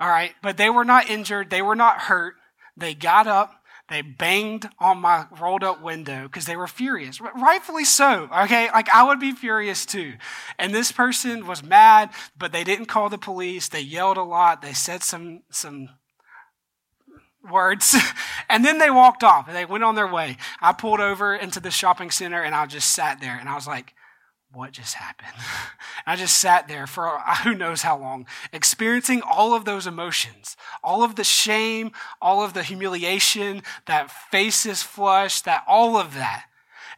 All 0.00 0.08
right, 0.08 0.34
but 0.42 0.56
they 0.56 0.70
were 0.70 0.84
not 0.84 1.10
injured, 1.10 1.50
they 1.50 1.62
were 1.62 1.76
not 1.76 2.02
hurt. 2.02 2.34
They 2.76 2.94
got 2.94 3.26
up, 3.26 3.58
they 3.88 4.02
banged 4.02 4.68
on 4.78 5.00
my 5.00 5.26
rolled 5.40 5.64
up 5.64 5.82
window 5.82 6.24
because 6.24 6.44
they 6.44 6.56
were 6.56 6.66
furious. 6.66 7.20
Rightfully 7.20 7.84
so, 7.84 8.28
okay? 8.44 8.70
Like 8.70 8.88
I 8.90 9.02
would 9.02 9.18
be 9.18 9.32
furious 9.32 9.86
too. 9.86 10.14
And 10.58 10.74
this 10.74 10.92
person 10.92 11.46
was 11.46 11.62
mad, 11.62 12.10
but 12.36 12.52
they 12.52 12.64
didn't 12.64 12.86
call 12.86 13.08
the 13.08 13.18
police. 13.18 13.68
They 13.68 13.80
yelled 13.80 14.18
a 14.18 14.22
lot. 14.22 14.60
They 14.60 14.74
said 14.74 15.02
some 15.02 15.42
some 15.50 15.88
words. 17.50 17.96
and 18.48 18.64
then 18.64 18.78
they 18.78 18.90
walked 18.90 19.24
off 19.24 19.48
and 19.48 19.56
they 19.56 19.64
went 19.64 19.84
on 19.84 19.94
their 19.94 20.10
way. 20.10 20.36
I 20.60 20.72
pulled 20.72 21.00
over 21.00 21.34
into 21.34 21.60
the 21.60 21.70
shopping 21.70 22.10
center 22.10 22.42
and 22.42 22.54
I 22.54 22.66
just 22.66 22.94
sat 22.94 23.20
there 23.20 23.36
and 23.36 23.48
I 23.48 23.54
was 23.54 23.66
like, 23.66 23.94
what 24.52 24.72
just 24.72 24.94
happened? 24.94 25.32
I 26.06 26.16
just 26.16 26.38
sat 26.38 26.68
there 26.68 26.86
for 26.86 27.08
who 27.44 27.54
knows 27.54 27.82
how 27.82 27.98
long, 27.98 28.26
experiencing 28.52 29.22
all 29.22 29.54
of 29.54 29.64
those 29.64 29.86
emotions, 29.86 30.56
all 30.82 31.02
of 31.02 31.16
the 31.16 31.24
shame, 31.24 31.92
all 32.20 32.42
of 32.42 32.54
the 32.54 32.62
humiliation, 32.62 33.62
that 33.86 34.10
face 34.10 34.64
is 34.66 34.82
flushed, 34.82 35.44
that 35.44 35.64
all 35.66 35.96
of 35.96 36.14
that. 36.14 36.46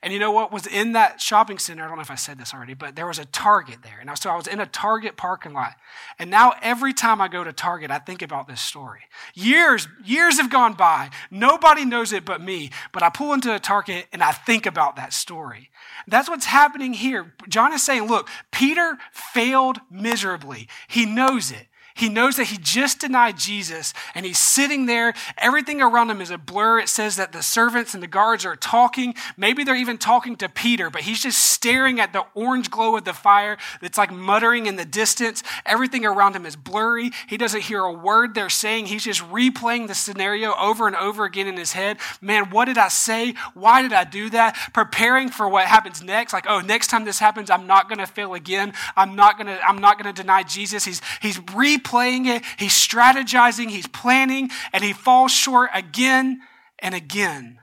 And 0.03 0.15
you 0.15 0.19
know 0.19 0.31
what 0.33 0.51
was 0.51 0.67
in 0.67 0.93
that 0.93 1.21
shopping 1.21 1.59
center? 1.59 1.85
I 1.85 1.89
don't 1.89 1.97
know 1.97 2.03
if 2.03 2.11
I 2.11 2.15
said 2.15 2.39
this 2.39 2.55
already, 2.55 2.73
but 2.73 2.97
there 2.97 3.07
was 3.07 3.19
a 3.19 3.27
Target 3.27 3.83
there. 3.83 3.99
And 4.01 4.19
so 4.19 4.31
I 4.31 4.37
was 4.37 4.47
in 4.47 4.59
a 4.59 4.65
Target 4.65 5.19
parking 5.19 5.53
lot. 5.53 5.75
And 6.19 6.31
now 6.31 6.55
every 6.63 6.95
time 6.95 7.21
I 7.21 7.29
go 7.29 7.45
to 7.45 7.53
Target, 7.53 7.91
I 7.91 7.99
think 7.99 8.23
about 8.23 8.49
this 8.49 8.63
story. 8.63 9.01
Years, 9.35 9.89
years 10.03 10.39
have 10.39 10.49
gone 10.49 10.73
by. 10.73 11.11
Nobody 11.31 11.85
knows 11.85 12.15
it 12.15 12.25
but 12.25 12.41
me. 12.41 12.71
But 12.93 13.03
I 13.03 13.11
pull 13.11 13.35
into 13.35 13.55
a 13.55 13.59
Target 13.59 14.07
and 14.11 14.23
I 14.23 14.33
think 14.33 14.65
about 14.65 14.97
that 14.97 15.13
story. 15.13 15.69
That's 16.07 16.31
what's 16.31 16.47
happening 16.47 16.95
here. 16.95 17.35
John 17.49 17.75
is 17.75 17.83
saying, 17.83 18.09
look, 18.09 18.27
Peter 18.51 18.97
failed 19.13 19.81
miserably. 19.91 20.67
He 20.89 21.05
knows 21.05 21.51
it. 21.51 21.67
He 21.94 22.09
knows 22.09 22.37
that 22.37 22.46
he 22.46 22.59
just 22.59 23.00
denied 23.00 23.37
Jesus 23.37 23.92
and 24.14 24.24
he's 24.24 24.38
sitting 24.38 24.87
there. 24.87 25.14
Everything 25.37 25.83
around 25.83 26.11
him 26.11 26.20
is 26.20 26.31
a 26.31 26.38
blur. 26.38 26.79
It 26.79 26.88
says 26.88 27.16
that 27.16 27.33
the 27.33 27.42
servants 27.42 27.94
and 27.94 28.03
the 28.03 28.07
guards 28.07 28.44
are 28.44 28.57
talking. 28.57 29.14
Maybe 29.37 29.64
they're 29.64 29.76
even 29.76 29.98
talking 29.98 30.37
to 30.37 30.48
Peter, 30.48 30.88
but 30.90 31.03
he's 31.03 31.22
just 31.22 31.38
staring 31.38 32.00
at 32.00 32.12
the 32.12 32.24
orange 32.35 32.70
glow 32.70 32.96
of 32.96 33.05
the 33.05 33.12
fire 33.12 33.59
that's 33.81 33.98
like 33.98 34.12
muttering 34.12 34.66
in 34.66 34.76
the 34.76 34.85
distance. 34.85 35.42
Everything 35.66 36.07
around 36.07 36.37
him 36.37 36.46
is 36.46 36.57
blurry. 36.57 37.11
He 37.29 37.37
doesn't 37.37 37.62
hear 37.62 37.81
a 37.81 37.92
word 37.92 38.35
they're 38.35 38.48
saying. 38.48 38.87
He's 38.87 39.05
just 39.05 39.20
replaying 39.31 39.88
the 39.88 39.94
scenario 39.94 40.55
over 40.57 40.87
and 40.87 40.96
over 40.96 41.24
again 41.24 41.48
in 41.48 41.57
his 41.57 41.72
head. 41.72 41.98
Man, 42.20 42.50
what 42.50 42.66
did 42.66 42.79
I 42.79 42.88
say? 42.88 43.35
Why 43.55 43.83
did 43.83 43.92
I 43.92 44.05
do 44.05 44.31
that? 44.31 44.57
Preparing 44.72 45.29
for 45.29 45.48
what 45.48 45.66
happens 45.66 46.03
next. 46.03 46.33
Like, 46.33 46.46
oh, 46.48 46.61
next 46.61 46.87
time 46.87 47.05
this 47.05 47.18
happens, 47.18 47.50
I'm 47.50 47.66
not 47.66 47.88
going 47.88 47.98
to 47.98 48.07
fail 48.07 48.35
again. 48.35 48.72
I'm 48.96 49.16
not 49.16 49.37
going 49.37 49.48
to, 49.48 49.61
I'm 49.66 49.79
not 49.79 50.00
going 50.00 50.12
to 50.14 50.22
deny 50.22 50.42
Jesus. 50.42 50.85
He's, 50.85 51.03
he's 51.20 51.38
replaying 51.38 51.80
playing 51.81 52.27
it, 52.27 52.43
he's 52.59 52.73
strategizing, 52.73 53.71
he's 53.71 53.87
planning, 53.87 54.51
and 54.73 54.85
he 54.85 54.93
falls 54.93 55.33
short 55.33 55.71
again 55.75 56.40
and 56.79 56.95
again. 56.95 57.59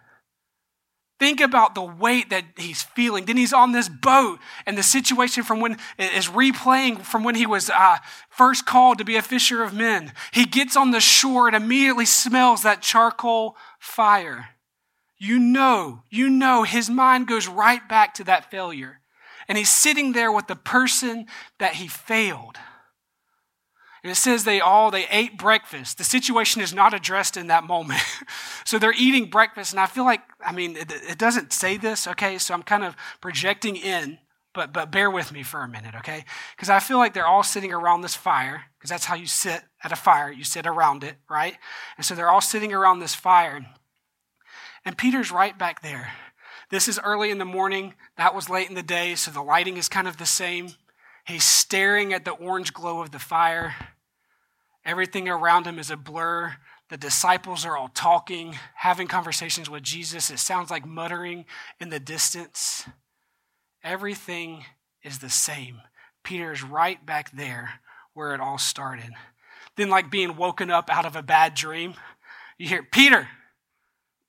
Think 1.20 1.42
about 1.42 1.74
the 1.74 1.82
weight 1.82 2.30
that 2.30 2.44
he's 2.58 2.84
feeling. 2.84 3.26
Then 3.26 3.38
he's 3.38 3.54
on 3.54 3.72
this 3.72 3.90
boat, 3.90 4.38
and 4.68 4.78
the 4.78 4.84
situation 4.84 5.44
from 5.44 5.60
when 5.60 5.78
is 5.98 6.28
replaying 6.28 7.02
from 7.02 7.24
when 7.24 7.34
he 7.34 7.48
was 7.48 7.72
uh, 7.72 7.98
first 8.30 8.68
called 8.68 9.00
to 9.00 9.06
be 9.06 9.16
a 9.16 9.24
fisher 9.24 9.64
of 9.64 9.74
men. 9.74 10.12
He 10.32 10.46
gets 10.46 10.78
on 10.78 10.92
the 10.92 11.00
shore 11.00 11.48
and 11.48 11.56
immediately 11.56 12.06
smells 12.06 12.62
that 12.64 12.84
charcoal 12.84 13.58
fire. 13.80 14.50
You 15.18 15.40
know, 15.40 16.04
you 16.12 16.30
know, 16.30 16.62
his 16.62 16.88
mind 16.90 17.28
goes 17.28 17.48
right 17.48 17.88
back 17.90 18.14
to 18.16 18.24
that 18.26 18.52
failure. 18.52 19.00
And 19.48 19.58
he's 19.58 19.72
sitting 19.72 20.12
there 20.12 20.32
with 20.32 20.48
the 20.48 20.56
person 20.56 21.26
that 21.58 21.76
he 21.76 21.88
failed. 21.88 22.58
And 24.04 24.12
it 24.12 24.16
says 24.16 24.44
they 24.44 24.62
all 24.62 24.92
they 24.92 25.08
ate 25.08 25.38
breakfast. 25.38 25.98
The 25.98 26.04
situation 26.04 26.62
is 26.62 26.74
not 26.74 26.94
addressed 26.94 27.38
in 27.38 27.48
that 27.48 27.64
moment. 27.64 28.02
so 28.66 28.78
they're 28.78 28.94
eating 28.94 29.30
breakfast 29.30 29.74
and 29.74 29.80
I 29.80 29.86
feel 29.86 30.06
like 30.06 30.22
I 30.46 30.52
mean 30.52 30.76
it, 30.78 30.92
it 30.92 31.18
doesn't 31.18 31.54
say 31.54 31.78
this, 31.78 32.08
okay? 32.08 32.38
So 32.38 32.54
I'm 32.54 32.64
kind 32.64 32.84
of 32.84 32.96
projecting 33.22 33.76
in, 33.76 34.20
but 34.54 34.72
but 34.72 34.92
bear 34.92 35.10
with 35.10 35.32
me 35.32 35.44
for 35.44 35.62
a 35.62 35.68
minute, 35.68 35.96
okay? 35.96 36.26
Cuz 36.58 36.70
I 36.70 36.80
feel 36.80 36.98
like 36.98 37.14
they're 37.14 37.28
all 37.28 37.44
sitting 37.44 37.74
around 37.74 38.02
this 38.02 38.16
fire 38.16 38.66
because 38.78 38.90
that's 38.90 39.06
how 39.06 39.16
you 39.16 39.28
sit 39.28 39.64
at 39.84 39.92
a 39.92 39.96
fire. 39.96 40.32
You 40.32 40.44
sit 40.44 40.68
around 40.68 41.04
it, 41.04 41.18
right? 41.30 41.58
And 41.98 42.06
so 42.06 42.16
they're 42.16 42.30
all 42.30 42.42
sitting 42.42 42.74
around 42.74 43.00
this 43.00 43.16
fire. 43.16 43.66
And 44.86 44.98
Peter's 44.98 45.32
right 45.32 45.58
back 45.58 45.82
there. 45.82 46.14
This 46.70 46.88
is 46.88 47.00
early 47.04 47.32
in 47.32 47.38
the 47.38 47.46
morning. 47.46 47.94
That 48.18 48.36
was 48.36 48.50
late 48.50 48.70
in 48.70 48.76
the 48.76 48.84
day, 48.84 49.16
so 49.16 49.32
the 49.32 49.42
lighting 49.42 49.78
is 49.78 49.88
kind 49.88 50.08
of 50.08 50.18
the 50.18 50.26
same. 50.26 50.70
He's 51.28 51.44
staring 51.44 52.14
at 52.14 52.24
the 52.24 52.32
orange 52.32 52.74
glow 52.74 53.02
of 53.02 53.12
the 53.12 53.20
fire. 53.20 53.76
Everything 54.86 55.28
around 55.28 55.68
him 55.68 55.78
is 55.78 55.92
a 55.92 55.98
blur. 55.98 56.56
The 56.90 56.96
disciples 56.96 57.66
are 57.66 57.76
all 57.76 57.90
talking, 57.90 58.56
having 58.76 59.08
conversations 59.08 59.70
with 59.70 59.84
Jesus. 59.84 60.32
It 60.32 60.40
sounds 60.40 60.72
like 60.72 60.86
muttering 60.86 61.44
in 61.82 61.90
the 61.90 62.00
distance. 62.00 62.88
Everything 63.84 64.64
is 65.04 65.20
the 65.20 65.30
same. 65.30 65.82
Peter 66.24 66.54
is 66.54 66.64
right 66.64 67.06
back 67.06 67.32
there 67.32 67.82
where 68.14 68.34
it 68.34 68.40
all 68.40 68.58
started. 68.58 69.12
Then, 69.76 69.90
like 69.90 70.10
being 70.10 70.38
woken 70.38 70.72
up 70.72 70.90
out 70.90 71.06
of 71.06 71.18
a 71.18 71.22
bad 71.22 71.56
dream, 71.56 71.96
you 72.58 72.70
hear, 72.70 72.84
Peter, 72.84 73.28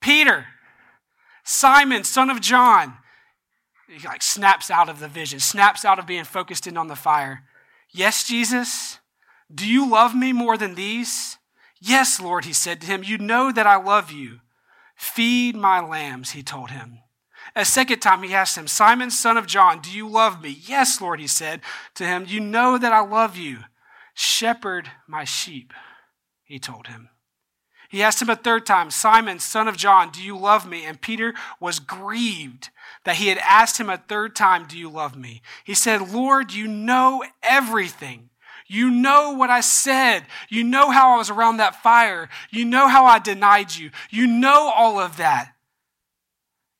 Peter, 0.00 0.46
Simon, 1.44 2.02
son 2.02 2.28
of 2.28 2.40
John. 2.40 2.94
He 3.88 4.06
like 4.06 4.22
snaps 4.22 4.70
out 4.70 4.88
of 4.88 5.00
the 5.00 5.08
vision, 5.08 5.40
snaps 5.40 5.84
out 5.84 5.98
of 5.98 6.06
being 6.06 6.24
focused 6.24 6.66
in 6.66 6.76
on 6.76 6.88
the 6.88 6.96
fire. 6.96 7.44
Yes, 7.90 8.26
Jesus. 8.26 8.98
Do 9.52 9.66
you 9.66 9.88
love 9.88 10.14
me 10.14 10.32
more 10.32 10.58
than 10.58 10.74
these? 10.74 11.38
Yes, 11.80 12.20
Lord, 12.20 12.44
he 12.44 12.52
said 12.52 12.80
to 12.80 12.86
him. 12.86 13.02
You 13.02 13.16
know 13.18 13.50
that 13.50 13.66
I 13.66 13.76
love 13.76 14.12
you. 14.12 14.40
Feed 14.94 15.56
my 15.56 15.80
lambs, 15.80 16.32
he 16.32 16.42
told 16.42 16.70
him. 16.70 16.98
A 17.56 17.64
second 17.64 18.00
time 18.00 18.22
he 18.22 18.34
asked 18.34 18.58
him, 18.58 18.66
Simon, 18.66 19.10
son 19.10 19.36
of 19.36 19.46
John, 19.46 19.80
do 19.80 19.90
you 19.90 20.06
love 20.06 20.42
me? 20.42 20.58
Yes, 20.66 21.00
Lord, 21.00 21.18
he 21.18 21.26
said 21.26 21.60
to 21.94 22.04
him. 22.04 22.24
You 22.26 22.40
know 22.40 22.76
that 22.76 22.92
I 22.92 23.00
love 23.00 23.36
you. 23.36 23.60
Shepherd 24.12 24.90
my 25.06 25.24
sheep, 25.24 25.72
he 26.42 26.58
told 26.58 26.88
him. 26.88 27.08
He 27.88 28.02
asked 28.02 28.20
him 28.20 28.28
a 28.28 28.36
third 28.36 28.66
time, 28.66 28.90
Simon, 28.90 29.38
son 29.38 29.66
of 29.66 29.76
John, 29.78 30.10
do 30.10 30.22
you 30.22 30.36
love 30.36 30.68
me? 30.68 30.84
And 30.84 31.00
Peter 31.00 31.32
was 31.58 31.78
grieved 31.78 32.68
that 33.04 33.16
he 33.16 33.28
had 33.28 33.38
asked 33.38 33.78
him 33.78 33.90
a 33.90 33.96
third 33.96 34.36
time, 34.36 34.66
Do 34.66 34.78
you 34.78 34.88
love 34.88 35.16
me? 35.16 35.42
He 35.64 35.74
said, 35.74 36.12
Lord, 36.12 36.52
you 36.52 36.66
know 36.66 37.24
everything. 37.42 38.30
You 38.66 38.90
know 38.90 39.32
what 39.32 39.50
I 39.50 39.60
said. 39.60 40.26
You 40.50 40.62
know 40.62 40.90
how 40.90 41.14
I 41.14 41.16
was 41.16 41.30
around 41.30 41.56
that 41.56 41.82
fire. 41.82 42.28
You 42.50 42.66
know 42.66 42.86
how 42.86 43.06
I 43.06 43.18
denied 43.18 43.74
you. 43.74 43.90
You 44.10 44.26
know 44.26 44.70
all 44.74 44.98
of 44.98 45.16
that. 45.16 45.54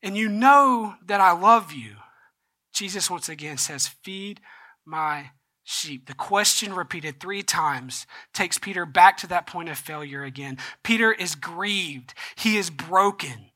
And 0.03 0.15
you 0.15 0.29
know 0.29 0.95
that 1.07 1.19
I 1.19 1.31
love 1.31 1.73
you. 1.73 1.95
Jesus 2.73 3.09
once 3.09 3.27
again 3.27 3.57
says, 3.57 3.87
Feed 3.87 4.39
my 4.85 5.31
sheep. 5.63 6.07
The 6.07 6.13
question 6.13 6.73
repeated 6.73 7.19
three 7.19 7.43
times 7.43 8.07
takes 8.33 8.57
Peter 8.57 8.85
back 8.85 9.17
to 9.17 9.27
that 9.27 9.47
point 9.47 9.69
of 9.69 9.77
failure 9.77 10.23
again. 10.23 10.57
Peter 10.83 11.11
is 11.11 11.35
grieved, 11.35 12.13
he 12.35 12.57
is 12.57 12.69
broken. 12.69 13.51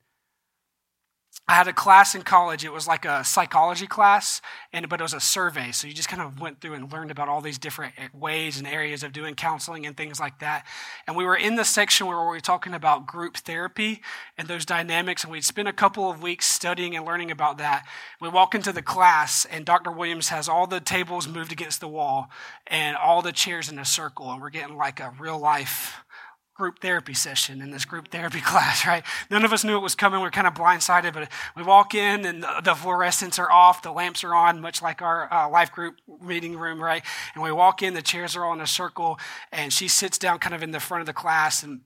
I 1.45 1.56
had 1.56 1.67
a 1.67 1.73
class 1.73 2.15
in 2.15 2.21
college. 2.21 2.63
It 2.63 2.71
was 2.71 2.88
like 2.88 3.03
a 3.03 3.21
psychology 3.25 3.86
class, 3.86 4.41
and 4.71 4.88
but 4.88 5.01
it 5.01 5.03
was 5.03 5.13
a 5.13 5.19
survey. 5.19 5.73
So 5.73 5.88
you 5.88 5.93
just 5.93 6.08
kind 6.08 6.21
of 6.21 6.39
went 6.39 6.62
through 6.62 6.73
and 6.73 6.89
learned 6.89 7.12
about 7.12 7.27
all 7.27 7.41
these 7.41 7.58
different 7.58 7.95
eh, 7.97 8.08
ways 8.13 8.58
and 8.58 8.65
areas 8.65 9.03
of 9.03 9.12
doing 9.12 9.36
counseling 9.36 9.86
and 9.86 9.97
things 9.97 10.21
like 10.21 10.39
that. 10.39 10.65
And 11.06 11.17
we 11.17 11.25
were 11.25 11.36
in 11.36 11.58
the 11.58 11.65
section 11.65 12.08
where 12.08 12.17
we 12.17 12.27
were 12.27 12.39
talking 12.39 12.73
about 12.73 13.06
group 13.06 13.36
therapy 13.36 14.01
and 14.38 14.47
those 14.47 14.65
dynamics, 14.65 15.25
and 15.25 15.34
we'd 15.34 15.43
spent 15.43 15.67
a 15.67 15.73
couple 15.73 16.10
of 16.10 16.23
weeks 16.23 16.45
studying 16.45 16.95
and 16.95 17.06
learning 17.06 17.29
about 17.29 17.58
that. 17.58 17.86
We 18.21 18.29
walk 18.29 18.56
into 18.56 18.71
the 18.71 18.82
class, 18.82 19.43
and 19.43 19.65
Dr. 19.65 19.91
Williams 19.91 20.29
has 20.29 20.47
all 20.47 20.65
the 20.65 20.79
tables 20.79 21.27
moved 21.27 21.51
against 21.51 21.82
the 21.82 21.89
wall 21.89 22.29
and 22.67 22.95
all 22.95 23.21
the 23.21 23.34
chairs 23.34 23.69
in 23.69 23.77
a 23.79 23.86
circle, 23.86 24.32
and 24.32 24.41
we're 24.41 24.49
getting 24.49 24.77
like 24.77 25.01
a 25.01 25.13
real 25.19 25.39
life 25.39 26.06
group 26.54 26.80
therapy 26.80 27.13
session 27.13 27.62
in 27.62 27.72
this 27.72 27.86
group 27.86 28.10
therapy 28.10 28.42
class, 28.44 28.86
right? 28.86 29.04
None 29.30 29.44
of 29.44 29.54
us 29.54 29.63
knew 29.63 29.76
it 29.76 29.82
was 29.82 29.96
coming. 29.96 30.22
We 30.22 30.28
are 30.28 30.32
kind 30.32 30.48
of 30.48 30.54
blindsided, 30.54 31.13
but 31.13 31.30
we 31.56 31.63
walk 31.63 31.96
in 31.96 32.26
and 32.26 32.44
the, 32.44 32.62
the 32.63 32.74
fluorescents 32.74 33.39
are 33.39 33.52
off, 33.52 33.82
the 33.82 33.92
lamps 33.92 34.24
are 34.24 34.36
on, 34.36 34.62
much 34.62 34.82
like 34.82 35.02
our 35.02 35.32
uh, 35.34 35.50
life 35.50 35.72
group 35.72 35.96
meeting 36.22 36.58
room, 36.58 36.82
right? 36.82 37.04
And 37.34 37.44
we 37.44 37.52
walk 37.52 37.82
in, 37.82 37.94
the 37.94 38.02
chairs 38.02 38.36
are 38.36 38.46
all 38.46 38.54
in 38.54 38.62
a 38.62 38.68
circle, 38.68 39.20
and 39.52 39.74
she 39.74 39.88
sits 39.88 40.18
down 40.18 40.39
kind 40.39 40.54
of 40.54 40.62
in 40.62 40.72
the 40.72 40.80
front 40.80 41.02
of 41.02 41.08
the 41.08 41.13
class 41.13 41.63
and 41.63 41.82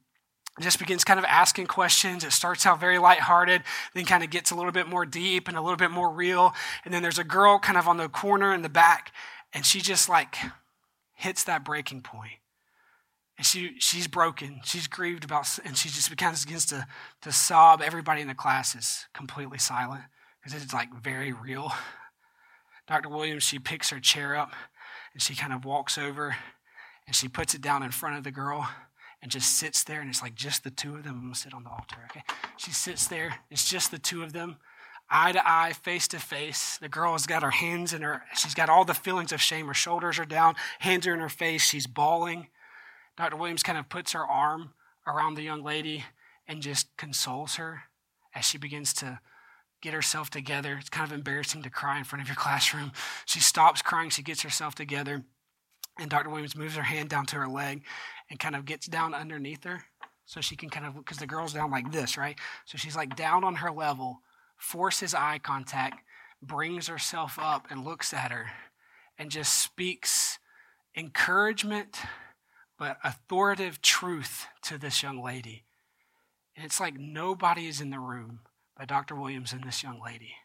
just 0.60 0.80
begins 0.80 1.04
kind 1.04 1.20
of 1.20 1.26
asking 1.26 1.68
questions. 1.68 2.24
It 2.24 2.32
starts 2.32 2.66
out 2.66 2.80
very 2.80 2.98
lighthearted, 2.98 3.62
then 3.94 4.06
kind 4.06 4.24
of 4.24 4.32
gets 4.32 4.52
a 4.52 4.56
little 4.56 4.72
bit 4.72 4.88
more 4.88 5.06
deep 5.06 5.48
and 5.48 5.56
a 5.56 5.62
little 5.62 5.78
bit 5.78 5.92
more 5.92 6.12
real. 6.12 6.54
And 6.84 6.94
then 6.94 7.04
there's 7.04 7.20
a 7.20 7.24
girl 7.24 7.60
kind 7.60 7.78
of 7.78 7.88
on 7.88 7.98
the 7.98 8.10
corner 8.10 8.54
in 8.54 8.64
the 8.64 8.70
back, 8.70 9.14
and 9.54 9.66
she 9.66 9.82
just 9.82 10.10
like 10.10 10.36
hits 11.14 11.44
that 11.44 11.64
breaking 11.64 12.02
point 12.02 12.40
and 13.38 13.46
she, 13.46 13.76
she's 13.80 14.08
broken. 14.08 14.62
She's 14.64 14.88
grieved 14.88 15.24
about, 15.24 15.48
and 15.64 15.78
she 15.78 15.90
just 15.90 16.10
begins, 16.10 16.44
begins 16.44 16.66
to, 16.68 16.88
to 17.22 17.32
sob. 17.32 17.82
Everybody 17.84 18.22
in 18.22 18.28
the 18.28 18.36
class 18.36 18.76
is 18.76 19.06
completely 19.14 19.60
silent 19.60 20.04
because 20.44 20.62
it's 20.62 20.74
like 20.74 20.94
very 20.94 21.32
real. 21.32 21.72
Dr. 22.88 23.10
Williams, 23.10 23.44
she 23.44 23.60
picks 23.60 23.90
her 23.90 24.00
chair 24.00 24.36
up 24.36 24.54
and 25.14 25.22
she 25.22 25.36
kind 25.36 25.54
of 25.54 25.66
walks 25.66 25.98
over 25.98 26.36
and 27.06 27.16
she 27.16 27.28
puts 27.28 27.54
it 27.54 27.62
down 27.62 27.84
in 27.84 27.92
front 27.92 28.18
of 28.18 28.24
the 28.24 28.32
girl 28.32 28.68
and 29.22 29.30
just 29.30 29.58
sits 29.58 29.84
there. 29.84 30.02
And 30.02 30.10
it's 30.10 30.22
like 30.22 30.36
just 30.36 30.64
the 30.64 30.72
two 30.72 30.96
of 30.96 31.04
them. 31.04 31.32
Sit 31.36 31.54
on 31.54 31.64
the 31.64 31.70
altar, 31.70 31.98
okay? 32.10 32.24
She 32.58 32.72
sits 32.72 33.08
there. 33.08 33.40
It's 33.52 33.70
just 33.70 33.92
the 33.92 34.00
two 34.00 34.24
of 34.24 34.34
them, 34.34 34.58
eye 35.10 35.34
to 35.34 35.48
eye, 35.48 35.74
face 35.74 36.08
to 36.10 36.20
face. 36.20 36.78
The 36.78 36.90
girl 36.90 37.12
has 37.12 37.28
got 37.28 37.44
her 37.44 37.52
hands 37.52 37.94
in 37.94 38.02
her, 38.02 38.24
she's 38.36 38.56
got 38.56 38.70
all 38.70 38.86
the 38.86 38.94
feelings 38.94 39.32
of 39.32 39.42
shame. 39.42 39.68
Her 39.68 39.74
shoulders 39.74 40.18
are 40.18 40.26
down, 40.26 40.56
hands 40.80 41.06
are 41.06 41.14
in 41.14 41.20
her 41.20 41.30
face. 41.30 41.64
She's 41.64 41.88
bawling. 41.88 42.48
Dr. 43.18 43.36
Williams 43.36 43.64
kind 43.64 43.78
of 43.78 43.90
puts 43.90 44.14
her 44.14 44.26
arm 44.26 44.74
around 45.06 45.36
the 45.36 45.42
young 45.42 45.64
lady 45.64 46.06
and 46.48 46.62
just 46.62 46.96
consoles 46.98 47.56
her 47.56 47.84
as 48.34 48.46
she 48.46 48.58
begins 48.58 48.94
to 48.94 49.20
get 49.82 49.94
herself 49.94 50.30
together. 50.30 50.78
It's 50.80 50.90
kind 50.90 51.10
of 51.10 51.16
embarrassing 51.16 51.64
to 51.64 51.70
cry 51.70 51.98
in 51.98 52.04
front 52.04 52.22
of 52.22 52.28
your 52.28 52.36
classroom. 52.40 52.92
She 53.26 53.40
stops 53.40 53.82
crying, 53.82 54.10
she 54.10 54.24
gets 54.24 54.44
herself 54.44 54.76
together, 54.76 55.24
and 56.00 56.10
Dr. 56.10 56.30
Williams 56.30 56.56
moves 56.56 56.76
her 56.76 56.84
hand 56.84 57.10
down 57.10 57.26
to 57.28 57.38
her 57.38 57.48
leg 57.48 57.84
and 58.30 58.40
kind 58.40 58.56
of 58.56 58.66
gets 58.66 58.88
down 58.88 59.14
underneath 59.14 59.64
her 59.64 59.84
so 60.26 60.42
she 60.42 60.56
can 60.56 60.70
kind 60.70 60.86
of, 60.86 60.96
because 60.96 61.18
the 61.18 61.26
girl's 61.26 61.54
down 61.54 61.72
like 61.72 61.92
this, 61.92 62.18
right? 62.18 62.38
So 62.66 62.78
she's 62.78 62.96
like 62.96 63.16
down 63.16 63.44
on 63.44 63.56
her 63.56 63.72
level, 63.72 64.22
forces 64.58 65.14
eye 65.14 65.40
contact, 65.42 66.04
brings 66.42 66.88
herself 66.88 67.40
up 67.42 67.68
and 67.72 67.84
looks 67.84 68.14
at 68.14 68.32
her 68.32 68.52
and 69.18 69.32
just 69.32 69.54
speaks 69.60 70.38
encouragement 70.96 71.98
but 72.78 72.98
authoritative 73.04 73.82
truth 73.82 74.48
to 74.64 74.78
this 74.78 75.02
young 75.02 75.24
lady. 75.24 75.64
And 76.56 76.66
it's 76.66 76.80
like 76.80 76.98
nobody 76.98 77.68
is 77.68 77.82
in 77.82 77.90
the 77.90 78.00
room 78.00 78.42
but 78.78 78.88
Dr. 78.88 79.16
Williams 79.16 79.54
and 79.54 79.64
this 79.64 79.84
young 79.84 80.00
lady. 80.04 80.36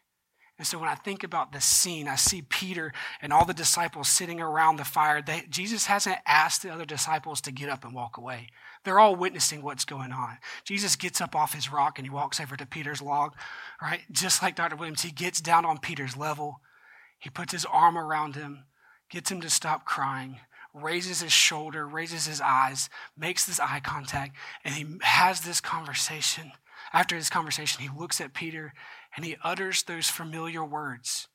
And 0.57 0.67
so 0.67 0.77
when 0.77 0.89
I 0.89 0.95
think 0.95 1.23
about 1.23 1.51
this 1.51 1.65
scene, 1.65 2.07
I 2.07 2.15
see 2.15 2.43
Peter 2.43 2.93
and 3.21 3.33
all 3.33 3.45
the 3.45 3.53
disciples 3.53 4.07
sitting 4.07 4.39
around 4.39 4.75
the 4.75 4.83
fire. 4.83 5.21
They, 5.21 5.43
Jesus 5.49 5.87
hasn't 5.87 6.17
asked 6.27 6.61
the 6.61 6.69
other 6.69 6.85
disciples 6.85 7.41
to 7.41 7.51
get 7.51 7.69
up 7.69 7.83
and 7.83 7.93
walk 7.93 8.17
away. 8.17 8.49
They're 8.83 8.99
all 8.99 9.15
witnessing 9.15 9.61
what's 9.61 9.85
going 9.85 10.11
on. 10.11 10.37
Jesus 10.63 10.95
gets 10.95 11.21
up 11.21 11.35
off 11.35 11.53
his 11.53 11.71
rock 11.71 11.97
and 11.97 12.05
he 12.05 12.13
walks 12.13 12.39
over 12.39 12.55
to 12.55 12.67
Peter's 12.67 13.01
log, 13.01 13.33
right? 13.81 14.01
Just 14.11 14.43
like 14.43 14.55
Dr. 14.55 14.75
Williams, 14.75 15.01
he 15.01 15.11
gets 15.11 15.41
down 15.41 15.65
on 15.65 15.79
Peter's 15.79 16.15
level. 16.17 16.61
He 17.17 17.29
puts 17.29 17.51
his 17.51 17.65
arm 17.65 17.97
around 17.97 18.35
him, 18.35 18.65
gets 19.09 19.31
him 19.31 19.41
to 19.41 19.49
stop 19.49 19.85
crying, 19.85 20.39
raises 20.73 21.21
his 21.21 21.31
shoulder, 21.31 21.87
raises 21.87 22.25
his 22.25 22.41
eyes, 22.41 22.89
makes 23.17 23.45
this 23.45 23.59
eye 23.59 23.79
contact, 23.79 24.35
and 24.63 24.73
he 24.73 24.85
has 25.01 25.41
this 25.41 25.61
conversation. 25.61 26.51
After 26.91 27.17
this 27.17 27.29
conversation, 27.29 27.81
he 27.81 27.89
looks 27.97 28.19
at 28.19 28.33
Peter 28.33 28.73
and 29.15 29.25
he 29.25 29.37
utters 29.43 29.83
those 29.83 30.09
familiar 30.09 30.63
words 30.63 31.27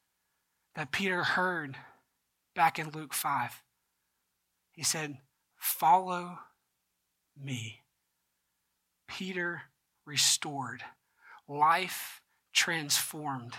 that 0.75 0.93
Peter 0.93 1.23
heard 1.23 1.77
back 2.55 2.79
in 2.79 2.91
Luke 2.91 3.15
5. 3.15 3.63
He 4.73 4.83
said, 4.83 5.19
Follow 5.57 6.39
me. 7.37 7.81
Peter 9.09 9.63
restored, 10.07 10.83
life 11.49 12.21
transformed. 12.53 13.55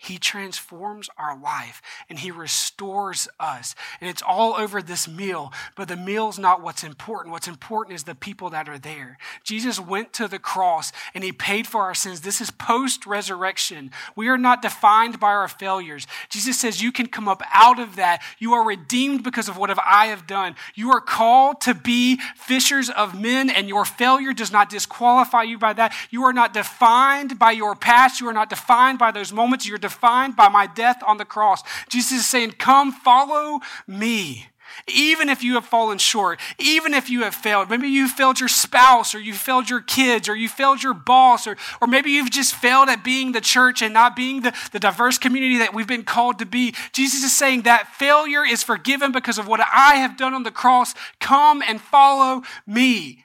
He 0.00 0.16
transforms 0.16 1.10
our 1.18 1.38
life 1.38 1.82
and 2.08 2.20
He 2.20 2.30
restores 2.30 3.28
us. 3.40 3.74
And 4.00 4.08
it's 4.08 4.22
all 4.22 4.54
over 4.54 4.80
this 4.80 5.08
meal, 5.08 5.52
but 5.76 5.88
the 5.88 5.96
meal's 5.96 6.38
not 6.38 6.62
what's 6.62 6.84
important. 6.84 7.32
What's 7.32 7.48
important 7.48 7.96
is 7.96 8.04
the 8.04 8.14
people 8.14 8.48
that 8.50 8.68
are 8.68 8.78
there. 8.78 9.18
Jesus 9.42 9.80
went 9.80 10.12
to 10.14 10.28
the 10.28 10.38
cross 10.38 10.92
and 11.14 11.24
He 11.24 11.32
paid 11.32 11.66
for 11.66 11.82
our 11.82 11.94
sins. 11.94 12.20
This 12.20 12.40
is 12.40 12.52
post 12.52 13.06
resurrection. 13.06 13.90
We 14.14 14.28
are 14.28 14.38
not 14.38 14.62
defined 14.62 15.18
by 15.18 15.32
our 15.32 15.48
failures. 15.48 16.06
Jesus 16.28 16.58
says, 16.58 16.80
You 16.80 16.92
can 16.92 17.08
come 17.08 17.26
up 17.26 17.42
out 17.52 17.80
of 17.80 17.96
that. 17.96 18.22
You 18.38 18.54
are 18.54 18.64
redeemed 18.64 19.24
because 19.24 19.48
of 19.48 19.56
what 19.56 19.76
I 19.84 20.06
have 20.06 20.28
done. 20.28 20.54
You 20.76 20.92
are 20.92 21.00
called 21.00 21.60
to 21.62 21.74
be 21.74 22.20
fishers 22.36 22.88
of 22.88 23.20
men, 23.20 23.50
and 23.50 23.68
your 23.68 23.84
failure 23.84 24.32
does 24.32 24.52
not 24.52 24.70
disqualify 24.70 25.42
you 25.42 25.58
by 25.58 25.72
that. 25.72 25.92
You 26.10 26.22
are 26.22 26.32
not 26.32 26.54
defined 26.54 27.36
by 27.36 27.50
your 27.50 27.74
past. 27.74 28.20
You 28.20 28.28
are 28.28 28.32
not 28.32 28.48
defined 28.48 29.00
by 29.00 29.10
those 29.10 29.32
moments. 29.32 29.66
You're 29.66 29.78
defined 29.88 30.36
by 30.36 30.48
my 30.48 30.66
death 30.66 31.02
on 31.06 31.16
the 31.16 31.24
cross. 31.24 31.62
Jesus 31.88 32.20
is 32.20 32.26
saying, 32.26 32.52
Come, 32.52 32.92
follow 32.92 33.60
me. 33.86 34.48
Even 34.86 35.30
if 35.30 35.42
you 35.42 35.54
have 35.54 35.64
fallen 35.64 35.96
short, 35.96 36.38
even 36.58 36.92
if 36.92 37.08
you 37.08 37.22
have 37.22 37.34
failed, 37.34 37.70
maybe 37.70 37.88
you 37.88 38.06
failed 38.06 38.38
your 38.38 38.50
spouse 38.50 39.14
or 39.14 39.18
you 39.18 39.32
failed 39.32 39.70
your 39.70 39.80
kids 39.80 40.28
or 40.28 40.36
you 40.36 40.46
failed 40.46 40.82
your 40.82 40.92
boss 40.92 41.46
or, 41.46 41.56
or 41.80 41.88
maybe 41.88 42.10
you've 42.10 42.30
just 42.30 42.54
failed 42.54 42.90
at 42.90 43.02
being 43.02 43.32
the 43.32 43.40
church 43.40 43.80
and 43.80 43.94
not 43.94 44.14
being 44.14 44.42
the, 44.42 44.54
the 44.72 44.78
diverse 44.78 45.16
community 45.16 45.56
that 45.56 45.72
we've 45.72 45.86
been 45.86 46.04
called 46.04 46.38
to 46.38 46.46
be. 46.46 46.74
Jesus 46.92 47.24
is 47.24 47.34
saying 47.34 47.62
that 47.62 47.88
failure 47.94 48.44
is 48.44 48.62
forgiven 48.62 49.10
because 49.10 49.38
of 49.38 49.48
what 49.48 49.60
I 49.60 49.96
have 49.96 50.18
done 50.18 50.34
on 50.34 50.42
the 50.42 50.50
cross. 50.50 50.94
Come 51.18 51.62
and 51.66 51.80
follow 51.80 52.42
me. 52.66 53.24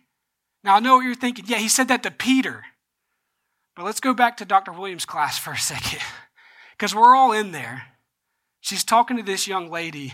Now 0.63 0.77
I 0.77 0.79
know 0.79 0.95
what 0.95 1.05
you're 1.05 1.13
thinking. 1.13 1.43
Yeah, 1.47 1.57
he 1.57 1.67
said 1.67 1.89
that 1.89 2.03
to 2.03 2.11
Peter. 2.11 2.63
But 3.75 3.85
let's 3.85 3.99
go 3.99 4.13
back 4.13 4.37
to 4.37 4.45
Dr. 4.45 4.71
Williams' 4.71 5.05
class 5.05 5.37
for 5.37 5.51
a 5.51 5.57
second. 5.57 5.99
Because 6.73 6.93
we're 6.93 7.15
all 7.15 7.31
in 7.31 7.51
there. 7.51 7.83
She's 8.61 8.83
talking 8.83 9.17
to 9.17 9.23
this 9.23 9.47
young 9.47 9.69
lady. 9.69 10.13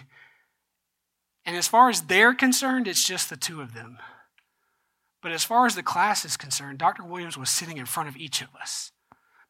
And 1.46 1.56
as 1.56 1.68
far 1.68 1.90
as 1.90 2.02
they're 2.02 2.34
concerned, 2.34 2.88
it's 2.88 3.08
just 3.08 3.30
the 3.30 3.38
two 3.38 3.62
of 3.62 3.74
them. 3.74 3.98
But 5.22 5.32
as 5.32 5.44
far 5.44 5.66
as 5.66 5.76
the 5.76 5.84
class 5.84 6.24
is 6.24 6.38
concerned, 6.38 6.78
Dr. 6.78 7.04
Williams 7.04 7.38
was 7.38 7.50
sitting 7.50 7.78
in 7.78 7.86
front 7.86 8.10
of 8.10 8.16
each 8.16 8.42
of 8.42 8.50
us. 8.60 8.92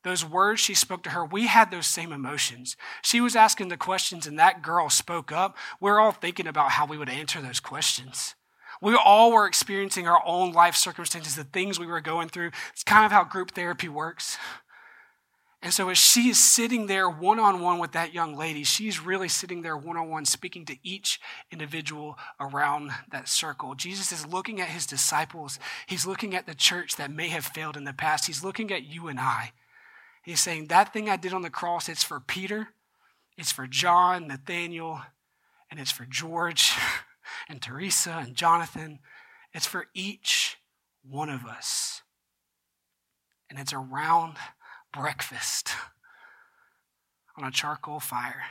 Those 0.04 0.24
words 0.24 0.62
she 0.62 0.74
spoke 0.74 1.04
to 1.04 1.10
her, 1.10 1.26
we 1.26 1.48
had 1.48 1.72
those 1.72 1.86
same 1.86 2.14
emotions. 2.14 2.78
She 3.02 3.20
was 3.20 3.36
asking 3.36 3.68
the 3.68 3.78
questions, 3.78 4.26
and 4.26 4.40
that 4.40 4.62
girl 4.62 4.90
spoke 4.90 5.32
up. 5.32 5.58
We're 5.80 6.00
all 6.00 6.12
thinking 6.12 6.48
about 6.48 6.72
how 6.72 6.86
we 6.86 6.98
would 6.98 7.10
answer 7.10 7.42
those 7.42 7.60
questions. 7.60 8.36
We 8.82 8.96
all 8.96 9.34
were 9.34 9.46
experiencing 9.46 10.08
our 10.08 10.22
own 10.26 10.54
life 10.54 10.76
circumstances, 10.76 11.36
the 11.36 11.44
things 11.44 11.78
we 11.78 11.86
were 11.86 12.00
going 12.00 12.30
through. 12.30 12.52
It's 12.72 12.84
kind 12.84 13.06
of 13.06 13.12
how 13.12 13.26
group 13.26 13.52
therapy 13.52 13.90
works. 13.90 14.38
And 15.62 15.74
so, 15.74 15.90
as 15.90 15.98
she 15.98 16.30
is 16.30 16.42
sitting 16.42 16.88
there 16.88 17.10
one 17.10 17.38
on 17.38 17.60
one 17.60 17.80
with 17.80 17.92
that 17.92 18.14
young 18.14 18.38
lady, 18.38 18.64
she's 18.64 19.02
really 19.02 19.28
sitting 19.28 19.62
there 19.62 19.76
one 19.76 19.98
on 19.98 20.10
one, 20.10 20.24
speaking 20.24 20.64
to 20.66 20.78
each 20.84 21.20
individual 21.52 22.18
around 22.40 22.92
that 23.12 23.28
circle. 23.28 23.76
Jesus 23.76 24.14
is 24.14 24.26
looking 24.26 24.62
at 24.62 24.70
his 24.70 24.86
disciples. 24.86 25.60
He's 25.86 26.08
looking 26.08 26.34
at 26.34 26.46
the 26.46 26.56
church 26.56 26.96
that 26.96 27.12
may 27.12 27.28
have 27.28 27.44
failed 27.44 27.76
in 27.76 27.84
the 27.84 27.92
past. 27.92 28.28
He's 28.28 28.44
looking 28.44 28.72
at 28.72 28.86
you 28.86 29.10
and 29.10 29.20
I. 29.20 29.52
He's 30.24 30.40
saying, 30.40 30.68
That 30.68 30.94
thing 30.94 31.10
I 31.10 31.18
did 31.18 31.34
on 31.34 31.42
the 31.42 31.50
cross, 31.50 31.90
it's 31.90 32.04
for 32.04 32.22
Peter, 32.22 32.70
it's 33.38 33.52
for 33.52 33.68
John, 33.68 34.28
Nathaniel, 34.28 35.02
and 35.70 35.78
it's 35.78 35.92
for 35.92 36.06
George, 36.06 36.72
and 37.50 37.62
Teresa, 37.62 38.24
and 38.26 38.34
Jonathan. 38.34 39.00
It's 39.54 39.66
for 39.66 39.88
each 39.94 40.58
one 41.04 41.30
of 41.30 41.46
us. 41.46 42.02
And 43.50 43.60
it's 43.60 43.74
around 43.74 44.36
breakfast 44.94 45.72
on 47.38 47.48
a 47.48 47.52
charcoal 47.52 48.00
fire. 48.00 48.44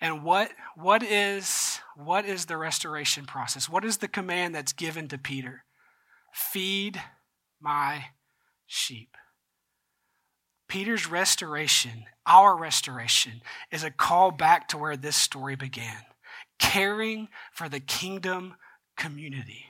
And 0.00 0.24
what, 0.24 0.50
what, 0.76 1.02
is, 1.02 1.80
what 1.94 2.24
is 2.24 2.46
the 2.46 2.56
restoration 2.56 3.26
process? 3.26 3.68
What 3.68 3.84
is 3.84 3.98
the 3.98 4.08
command 4.08 4.54
that's 4.54 4.72
given 4.72 5.08
to 5.08 5.18
Peter? 5.18 5.64
Feed 6.32 7.00
my 7.60 8.06
sheep. 8.66 9.16
Peter's 10.68 11.06
restoration, 11.08 12.04
our 12.26 12.56
restoration, 12.56 13.42
is 13.70 13.84
a 13.84 13.90
call 13.90 14.30
back 14.30 14.68
to 14.68 14.78
where 14.78 14.96
this 14.96 15.16
story 15.16 15.56
began 15.56 16.04
caring 16.60 17.28
for 17.52 17.68
the 17.68 17.80
kingdom 17.80 18.54
community. 18.96 19.64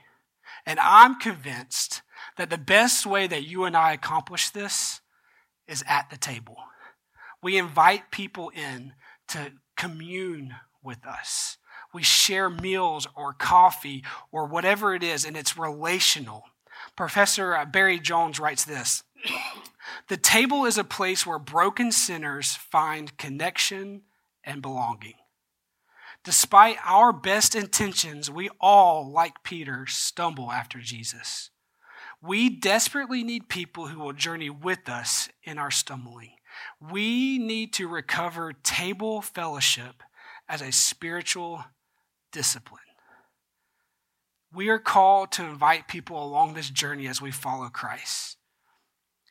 And 0.65 0.79
I'm 0.79 1.15
convinced 1.15 2.01
that 2.37 2.49
the 2.49 2.57
best 2.57 3.05
way 3.05 3.25
that 3.27 3.47
you 3.47 3.63
and 3.63 3.75
I 3.75 3.93
accomplish 3.93 4.49
this 4.49 5.00
is 5.71 5.83
at 5.87 6.09
the 6.09 6.17
table. 6.17 6.57
We 7.41 7.57
invite 7.57 8.11
people 8.11 8.49
in 8.49 8.93
to 9.29 9.53
commune 9.77 10.55
with 10.83 11.05
us. 11.07 11.57
We 11.93 12.03
share 12.03 12.49
meals 12.49 13.07
or 13.15 13.33
coffee 13.33 14.03
or 14.31 14.45
whatever 14.45 14.93
it 14.93 15.03
is, 15.03 15.25
and 15.25 15.35
it's 15.37 15.57
relational. 15.57 16.43
Professor 16.95 17.55
uh, 17.55 17.65
Barry 17.65 17.99
Jones 17.99 18.39
writes 18.39 18.65
this 18.65 19.03
The 20.09 20.17
table 20.17 20.65
is 20.65 20.77
a 20.77 20.83
place 20.83 21.25
where 21.25 21.39
broken 21.39 21.91
sinners 21.91 22.55
find 22.55 23.17
connection 23.17 24.03
and 24.43 24.61
belonging. 24.61 25.15
Despite 26.23 26.77
our 26.85 27.11
best 27.11 27.55
intentions, 27.55 28.29
we 28.29 28.49
all, 28.59 29.09
like 29.09 29.43
Peter, 29.43 29.85
stumble 29.87 30.51
after 30.51 30.79
Jesus. 30.79 31.50
We 32.21 32.49
desperately 32.49 33.23
need 33.23 33.49
people 33.49 33.87
who 33.87 33.99
will 33.99 34.13
journey 34.13 34.49
with 34.49 34.87
us 34.87 35.29
in 35.43 35.57
our 35.57 35.71
stumbling. 35.71 36.33
We 36.79 37.39
need 37.39 37.73
to 37.73 37.87
recover 37.87 38.53
table 38.53 39.21
fellowship 39.21 40.03
as 40.47 40.61
a 40.61 40.71
spiritual 40.71 41.63
discipline. 42.31 42.81
We 44.53 44.69
are 44.69 44.79
called 44.79 45.31
to 45.33 45.43
invite 45.43 45.87
people 45.87 46.23
along 46.23 46.53
this 46.53 46.69
journey 46.69 47.07
as 47.07 47.21
we 47.21 47.31
follow 47.31 47.69
Christ. 47.69 48.37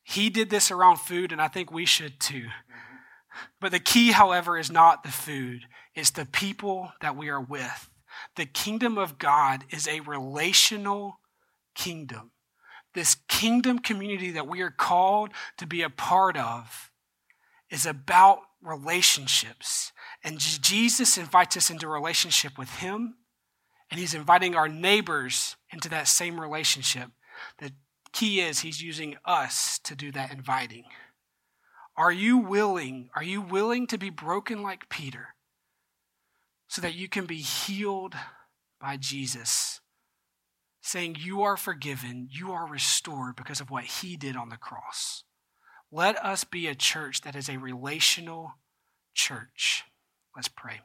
He 0.03 0.31
did 0.31 0.51
this 0.51 0.71
around 0.71 0.97
food, 0.97 1.31
and 1.31 1.41
I 1.41 1.49
think 1.49 1.71
we 1.71 1.85
should 1.85 2.19
too. 2.19 2.47
But 3.61 3.71
the 3.71 3.79
key, 3.79 4.11
however, 4.11 4.59
is 4.59 4.71
not 4.71 5.05
the 5.05 5.13
food, 5.13 5.67
it's 5.95 6.11
the 6.11 6.27
people 6.27 6.93
that 7.01 7.17
we 7.17 7.29
are 7.29 7.41
with. 7.41 7.89
The 8.35 8.47
kingdom 8.47 8.99
of 8.99 9.19
God 9.19 9.65
is 9.71 9.87
a 9.87 10.01
relational 10.01 11.21
kingdom 11.75 12.33
this 12.95 13.17
kingdom 13.29 13.79
community 13.79 14.33
that 14.33 14.49
we 14.49 14.61
are 14.61 14.71
called 14.71 15.31
to 15.59 15.67
be 15.67 15.83
a 15.83 15.91
part 15.91 16.37
of 16.37 16.91
is 17.71 17.87
about 17.87 18.41
relationships. 18.63 19.93
And 20.25 20.39
Jesus 20.39 21.17
invites 21.17 21.57
us 21.57 21.71
into 21.71 21.89
relationship 21.89 22.59
with 22.59 22.71
Him, 22.77 23.15
and 23.91 24.01
He's 24.01 24.15
inviting 24.15 24.55
our 24.55 24.69
neighbors 24.69 25.57
into 25.73 25.89
that 25.91 26.09
same 26.09 26.41
relationship. 26.41 27.11
The 27.59 27.73
key 28.13 28.41
is 28.41 28.61
He's 28.61 28.83
using 28.83 29.17
us 29.25 29.79
to 29.85 29.95
do 29.95 30.13
that 30.13 30.33
inviting. 30.33 30.85
Are 31.97 32.13
you 32.13 32.39
willing? 32.39 33.11
Are 33.15 33.23
you 33.23 33.41
willing 33.41 33.87
to 33.89 33.99
be 33.99 34.11
broken 34.11 34.63
like 34.63 34.89
Peter 34.89 35.29
so 36.69 36.81
that 36.83 36.95
you 36.95 37.09
can 37.09 37.27
be 37.27 37.37
healed 37.39 38.15
by 38.81 38.97
Jesus? 38.97 39.80
Saying, 40.81 41.17
You 41.21 41.43
are 41.43 41.57
forgiven, 41.57 42.29
you 42.31 42.53
are 42.53 42.67
restored 42.67 43.37
because 43.37 43.61
of 43.61 43.71
what 43.71 43.85
he 43.85 44.17
did 44.17 44.37
on 44.37 44.49
the 44.49 44.57
cross. 44.57 45.25
Let 45.93 46.23
us 46.25 46.45
be 46.45 46.67
a 46.67 46.75
church 46.75 47.23
that 47.23 47.35
is 47.35 47.49
a 47.49 47.59
relational 47.59 48.53
church. 49.15 49.85
Let's 50.35 50.49
pray. 50.49 50.81